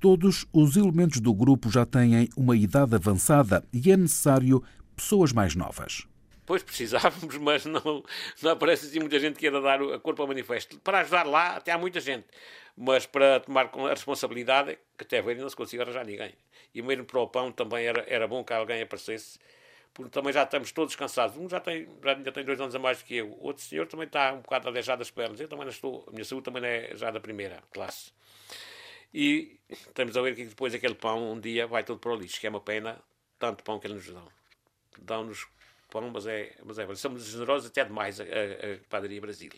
todos 0.00 0.46
os 0.50 0.76
elementos 0.76 1.20
do 1.20 1.34
grupo 1.34 1.70
já 1.70 1.84
têm 1.84 2.28
uma 2.34 2.56
idade 2.56 2.94
avançada 2.94 3.62
e 3.70 3.92
é 3.92 3.96
necessário 3.96 4.62
pessoas 4.96 5.32
mais 5.32 5.54
novas. 5.54 6.06
Pois 6.46 6.62
precisávamos, 6.62 7.36
mas 7.38 7.64
não, 7.66 8.02
não 8.42 8.50
aparece 8.50 8.86
assim 8.86 8.98
muita 8.98 9.20
gente 9.20 9.34
que 9.34 9.40
queira 9.40 9.60
dar 9.60 9.80
a 9.80 10.00
corpo 10.00 10.22
ao 10.22 10.26
manifesto. 10.26 10.80
Para 10.80 11.00
ajudar 11.00 11.24
lá, 11.24 11.56
até 11.56 11.70
há 11.70 11.78
muita 11.78 12.00
gente. 12.00 12.26
Mas 12.76 13.06
para 13.06 13.40
tomar 13.40 13.70
a 13.74 13.90
responsabilidade, 13.90 14.78
que 14.96 15.04
até 15.04 15.20
ver 15.20 15.36
não 15.36 15.48
se 15.48 15.56
consiga 15.56 15.82
arranjar 15.82 16.04
ninguém. 16.04 16.34
E 16.74 16.82
mesmo 16.82 17.04
para 17.04 17.20
o 17.20 17.28
pão 17.28 17.52
também 17.52 17.86
era, 17.86 18.04
era 18.08 18.26
bom 18.26 18.44
que 18.44 18.52
alguém 18.52 18.82
aparecesse, 18.82 19.38
porque 19.92 20.10
também 20.10 20.32
já 20.32 20.44
estamos 20.44 20.72
todos 20.72 20.94
cansados. 20.94 21.36
Um 21.36 21.48
já 21.48 21.60
tem, 21.60 21.88
já 22.02 22.12
ainda 22.12 22.32
tem 22.32 22.44
dois 22.44 22.60
anos 22.60 22.74
a 22.74 22.78
mais 22.78 22.98
do 22.98 23.04
que 23.04 23.16
eu. 23.16 23.36
Outro 23.40 23.62
senhor 23.62 23.86
também 23.86 24.06
está 24.06 24.32
um 24.32 24.40
bocado 24.40 24.68
aleijado 24.68 25.00
das 25.00 25.10
pernas. 25.10 25.40
Eu 25.40 25.48
também 25.48 25.64
não 25.64 25.72
estou, 25.72 26.04
a 26.08 26.12
minha 26.12 26.24
saúde 26.24 26.44
também 26.44 26.62
não 26.62 26.68
é 26.68 26.96
já 26.96 27.10
da 27.10 27.20
primeira 27.20 27.62
classe. 27.72 28.12
E 29.12 29.58
estamos 29.68 30.16
a 30.16 30.22
ver 30.22 30.36
que 30.36 30.44
depois 30.44 30.74
aquele 30.74 30.94
pão 30.94 31.32
um 31.32 31.40
dia 31.40 31.66
vai 31.66 31.82
todo 31.82 31.98
para 31.98 32.12
o 32.12 32.16
lixo, 32.16 32.40
que 32.40 32.46
é 32.46 32.50
uma 32.50 32.60
pena, 32.60 33.02
tanto 33.38 33.64
pão 33.64 33.80
que 33.80 33.86
eles 33.86 34.06
nos 34.06 34.14
dão. 34.14 34.28
Dão-nos 34.98 35.46
pão, 35.90 36.08
mas 36.10 36.26
é, 36.26 36.54
mas 36.64 36.78
é. 36.78 36.94
Somos 36.94 37.26
generosos 37.26 37.68
até 37.68 37.84
demais 37.84 38.20
a, 38.20 38.24
a, 38.24 38.26
a 38.26 38.78
Padaria 38.88 39.20
Brasil. 39.20 39.50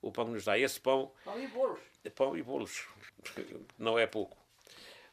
O 0.00 0.12
pão 0.12 0.26
que 0.26 0.32
nos 0.32 0.44
dá 0.44 0.58
esse 0.58 0.80
pão. 0.80 1.10
Pão 1.24 1.40
e 1.40 1.46
bolos. 1.48 1.80
Pão 2.14 2.36
e 2.36 2.42
bolos. 2.42 2.86
Não 3.78 3.98
é 3.98 4.06
pouco. 4.06 4.36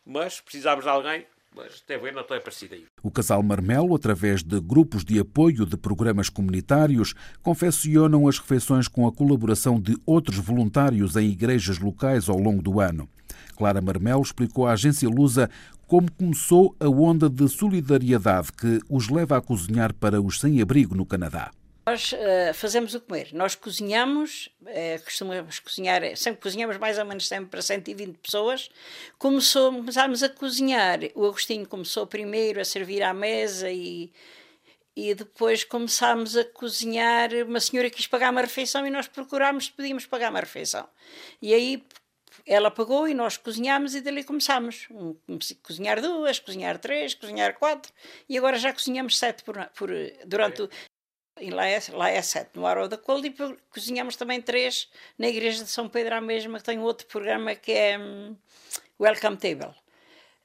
Mas 0.05 0.39
precisamos 0.39 0.85
de 0.85 0.89
alguém 0.89 1.25
mas 1.55 1.81
até 1.83 1.97
ver 1.97 2.13
não 2.13 2.23
tem 2.23 2.37
aparecido 2.37 2.75
aí. 2.75 2.85
O 3.01 3.09
casal 3.09 3.41
Marmelo, 3.41 3.95
através 3.95 4.43
de 4.43 4.59
grupos 4.59 5.05
de 5.05 5.19
apoio 5.19 5.65
de 5.65 5.77
programas 5.77 6.27
comunitários, 6.27 7.15
confeccionam 7.41 8.27
as 8.27 8.37
refeições 8.37 8.89
com 8.89 9.07
a 9.07 9.11
colaboração 9.11 9.79
de 9.79 9.95
outros 10.05 10.37
voluntários 10.37 11.15
em 11.15 11.29
igrejas 11.29 11.79
locais 11.79 12.27
ao 12.27 12.37
longo 12.37 12.61
do 12.61 12.81
ano. 12.81 13.07
Clara 13.55 13.81
Marmelo 13.81 14.21
explicou 14.21 14.67
à 14.67 14.73
agência 14.73 15.07
Lusa 15.07 15.49
como 15.87 16.11
começou 16.11 16.75
a 16.79 16.89
onda 16.89 17.29
de 17.29 17.47
solidariedade 17.47 18.51
que 18.51 18.79
os 18.89 19.07
leva 19.07 19.37
a 19.37 19.41
cozinhar 19.41 19.93
para 19.93 20.21
os 20.21 20.39
sem-abrigo 20.39 20.93
no 20.93 21.05
Canadá. 21.05 21.51
Nós 21.85 22.13
uh, 22.13 22.53
fazemos 22.55 22.95
o 22.95 23.01
comer. 23.01 23.29
Nós 23.31 23.53
cozinhamos, 23.53 24.49
uh, 24.61 25.03
costumamos 25.03 25.59
cozinhar, 25.59 26.17
sempre 26.17 26.41
cozinhamos 26.41 26.77
mais 26.77 26.97
ou 26.97 27.05
menos 27.05 27.27
sempre 27.27 27.51
para 27.51 27.61
120 27.61 28.17
pessoas. 28.17 28.71
Começou, 29.19 29.71
começámos 29.71 30.23
a 30.23 30.29
cozinhar. 30.29 30.99
O 31.13 31.25
Agostinho 31.25 31.67
começou 31.67 32.07
primeiro 32.07 32.59
a 32.59 32.65
servir 32.65 33.03
à 33.03 33.13
mesa 33.13 33.69
e, 33.69 34.11
e 34.95 35.13
depois 35.13 35.63
começámos 35.63 36.35
a 36.35 36.43
cozinhar. 36.43 37.29
Uma 37.45 37.59
senhora 37.59 37.91
quis 37.91 38.07
pagar 38.07 38.31
uma 38.31 38.41
refeição 38.41 38.87
e 38.87 38.89
nós 38.89 39.07
procurámos 39.07 39.65
se 39.65 39.71
podíamos 39.71 40.07
pagar 40.07 40.31
uma 40.31 40.39
refeição. 40.39 40.89
E 41.39 41.53
aí 41.53 41.83
ela 42.47 42.71
pagou 42.71 43.07
e 43.07 43.13
nós 43.13 43.37
cozinhámos 43.37 43.93
e 43.93 44.01
dali 44.01 44.23
começámos. 44.23 44.87
Um, 44.89 45.15
cozinhar 45.61 46.01
duas, 46.01 46.39
cozinhar 46.39 46.79
três, 46.79 47.13
cozinhar 47.13 47.53
quatro 47.53 47.93
e 48.27 48.35
agora 48.35 48.57
já 48.57 48.73
cozinhamos 48.73 49.19
sete 49.19 49.43
por, 49.43 49.63
por 49.67 49.91
durante 50.25 50.63
o, 50.63 50.69
lá 51.51 52.09
é, 52.09 52.21
sete 52.21 52.51
no 52.53 52.65
Arrow 52.65 52.87
da 52.87 52.97
Cold 52.97 53.27
e 53.27 53.57
cozinhamos 53.69 54.15
também 54.15 54.41
três 54.41 54.89
na 55.17 55.27
Igreja 55.27 55.63
de 55.63 55.69
São 55.69 55.89
Pedro 55.89 56.15
à 56.15 56.21
mesma, 56.21 56.59
que 56.59 56.63
tem 56.63 56.79
outro 56.79 57.05
programa 57.07 57.53
que 57.55 57.71
é 57.71 57.99
um, 57.99 58.35
Welcome 58.99 59.37
Table. 59.37 59.75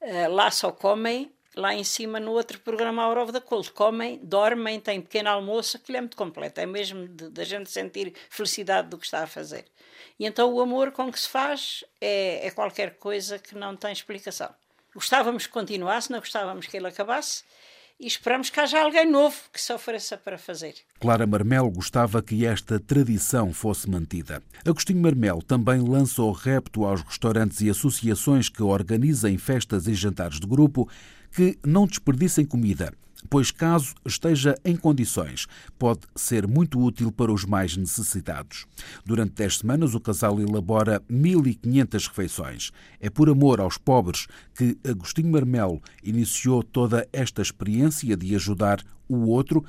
Uh, 0.01 0.31
lá 0.31 0.51
só 0.51 0.73
comem, 0.73 1.33
lá 1.55 1.75
em 1.75 1.85
cima 1.85 2.19
no 2.19 2.33
outro 2.33 2.59
programa 2.61 3.07
Hour 3.07 3.19
of 3.19 3.33
the 3.33 3.41
Cold, 3.41 3.71
comem, 3.73 4.19
dormem, 4.23 4.81
têm 4.81 5.01
pequeno 5.01 5.31
almoço, 5.31 5.77
aquilo 5.77 5.99
é 5.99 6.01
muito 6.01 6.17
completo, 6.17 6.61
é 6.61 6.67
mesmo 6.67 7.07
da 7.09 7.45
gente 7.45 7.71
sentir 7.71 8.13
felicidade 8.29 8.89
do 8.89 8.99
que 8.99 9.05
está 9.05 9.23
a 9.23 9.27
fazer. 9.27 9.67
E 10.19 10.27
então 10.27 10.53
o 10.53 10.61
amor 10.61 10.91
com 10.91 11.11
que 11.13 11.21
se 11.21 11.29
faz 11.29 11.85
é, 12.01 12.47
é 12.47 12.51
qualquer 12.51 12.97
coisa 12.97 13.39
que 13.39 13.55
não 13.55 13.77
tem 13.77 13.93
explicação. 13.93 14.53
Gostávamos 14.93 15.47
que 15.47 15.53
continuasse, 15.53 16.11
não 16.11 16.19
gostávamos 16.19 16.67
que 16.67 16.77
ele 16.77 16.89
acabasse 16.89 17.45
e 18.01 18.07
esperamos 18.07 18.49
que 18.49 18.59
haja 18.59 18.81
alguém 18.81 19.09
novo 19.09 19.37
que 19.53 19.61
se 19.61 19.73
ofereça 19.73 20.17
para 20.17 20.39
fazer. 20.39 20.75
Clara 20.99 21.27
Marmel 21.27 21.71
gostava 21.71 22.23
que 22.23 22.47
esta 22.47 22.81
tradição 22.81 23.53
fosse 23.53 23.89
mantida. 23.89 24.43
Agostinho 24.65 25.03
Marmel 25.03 25.43
também 25.43 25.81
lança 25.81 26.23
o 26.23 26.33
repto 26.33 26.87
aos 26.87 27.03
restaurantes 27.03 27.61
e 27.61 27.69
associações 27.69 28.49
que 28.49 28.63
organizem 28.63 29.37
festas 29.37 29.87
e 29.87 29.93
jantares 29.95 30.41
de 30.41 30.47
grupo 30.47 30.89
que 31.31 31.59
não 31.65 31.87
desperdicem 31.87 32.47
comida 32.47 32.93
pois, 33.29 33.51
caso 33.51 33.95
esteja 34.05 34.57
em 34.65 34.77
condições, 34.77 35.47
pode 35.79 36.01
ser 36.15 36.47
muito 36.47 36.81
útil 36.81 37.13
para 37.13 37.33
os 37.33 37.45
mais 37.45 37.77
necessitados. 37.77 38.67
Durante 39.05 39.35
10 39.35 39.59
semanas, 39.59 39.95
o 39.95 40.01
casal 40.01 40.41
elabora 40.41 41.01
1.500 41.11 42.09
refeições. 42.09 42.71
É 43.01 43.11
por 43.11 43.29
amor 43.29 43.61
aos 43.61 43.77
pobres 43.77 44.27
que 44.55 44.79
Agostinho 44.89 45.31
Marmelo 45.31 45.83
iniciou 46.03 46.63
toda 46.63 47.07
esta 47.13 47.43
experiência 47.43 48.17
de 48.17 48.35
ajudar 48.35 48.83
o 49.09 49.27
outro, 49.27 49.65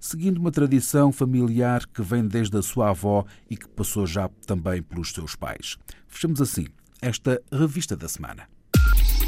seguindo 0.00 0.38
uma 0.38 0.50
tradição 0.50 1.12
familiar 1.12 1.86
que 1.86 2.02
vem 2.02 2.26
desde 2.26 2.56
a 2.56 2.62
sua 2.62 2.90
avó 2.90 3.24
e 3.50 3.56
que 3.56 3.68
passou 3.68 4.06
já 4.06 4.28
também 4.46 4.82
pelos 4.82 5.12
seus 5.12 5.34
pais. 5.34 5.76
Fechamos 6.06 6.40
assim 6.40 6.66
esta 7.00 7.40
revista 7.52 7.96
da 7.96 8.08
semana. 8.08 8.57